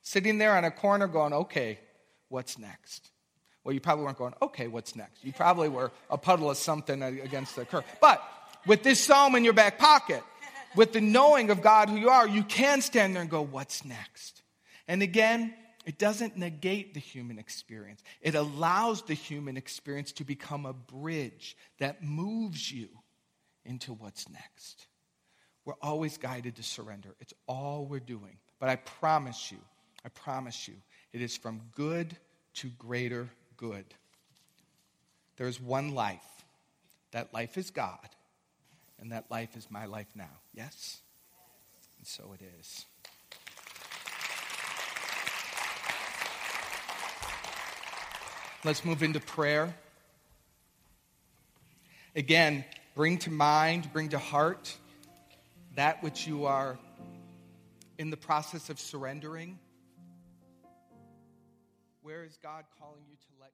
sitting 0.01 0.37
there 0.37 0.55
on 0.55 0.63
a 0.63 0.71
corner 0.71 1.07
going, 1.07 1.33
okay, 1.33 1.79
what's 2.29 2.57
next? 2.57 3.09
Well, 3.63 3.73
you 3.73 3.81
probably 3.81 4.05
weren't 4.05 4.17
going, 4.17 4.33
okay, 4.41 4.67
what's 4.67 4.95
next? 4.95 5.23
You 5.23 5.33
probably 5.33 5.69
were 5.69 5.91
a 6.09 6.17
puddle 6.17 6.49
of 6.49 6.57
something 6.57 7.03
against 7.03 7.55
the 7.55 7.65
curb. 7.65 7.83
But 7.99 8.23
with 8.65 8.83
this 8.83 8.99
psalm 9.03 9.35
in 9.35 9.43
your 9.43 9.53
back 9.53 9.77
pocket, 9.77 10.23
with 10.75 10.93
the 10.93 11.01
knowing 11.01 11.49
of 11.49 11.61
God 11.61 11.89
who 11.89 11.97
you 11.97 12.09
are, 12.09 12.27
you 12.27 12.43
can 12.43 12.81
stand 12.81 13.15
there 13.15 13.21
and 13.21 13.29
go, 13.29 13.41
what's 13.41 13.83
next? 13.83 14.41
And 14.87 15.01
again, 15.01 15.53
it 15.85 15.97
doesn't 15.97 16.37
negate 16.37 16.93
the 16.93 16.99
human 16.99 17.39
experience. 17.39 18.03
It 18.21 18.35
allows 18.35 19.01
the 19.01 19.13
human 19.13 19.57
experience 19.57 20.11
to 20.13 20.23
become 20.23 20.65
a 20.65 20.73
bridge 20.73 21.57
that 21.79 22.03
moves 22.03 22.71
you 22.71 22.89
into 23.65 23.93
what's 23.93 24.29
next. 24.29 24.87
We're 25.65 25.73
always 25.81 26.17
guided 26.17 26.55
to 26.55 26.63
surrender. 26.63 27.15
It's 27.19 27.33
all 27.47 27.85
we're 27.85 27.99
doing. 27.99 28.37
But 28.59 28.69
I 28.69 28.77
promise 28.77 29.51
you, 29.51 29.59
I 30.05 30.09
promise 30.09 30.67
you, 30.67 30.75
it 31.13 31.21
is 31.21 31.37
from 31.37 31.61
good 31.75 32.15
to 32.55 32.69
greater 32.77 33.29
good. 33.59 33.85
There's 35.37 35.59
one 35.59 35.93
life. 35.93 36.23
That 37.11 37.33
life 37.33 37.57
is 37.57 37.71
God, 37.71 38.07
and 38.99 39.11
that 39.11 39.25
life 39.31 39.57
is 39.57 39.69
my 39.71 39.85
life 39.85 40.09
now. 40.15 40.29
Yes? 40.53 40.99
And 41.97 42.05
so 42.05 42.35
it 42.39 42.45
is. 42.59 42.85
Let's 48.63 48.85
move 48.85 49.01
into 49.01 49.19
prayer. 49.19 49.73
Again, 52.15 52.63
bring 52.93 53.17
to 53.19 53.31
mind, 53.31 53.91
bring 53.91 54.09
to 54.09 54.19
heart 54.19 54.75
that 55.75 56.03
which 56.03 56.27
you 56.27 56.45
are 56.45 56.77
in 57.97 58.11
the 58.11 58.17
process 58.17 58.69
of 58.69 58.79
surrendering. 58.79 59.57
Where 62.09 62.25
is 62.25 62.39
God 62.41 62.65
calling 62.73 63.05
you 63.05 63.13
to 63.13 63.31
let? 63.39 63.53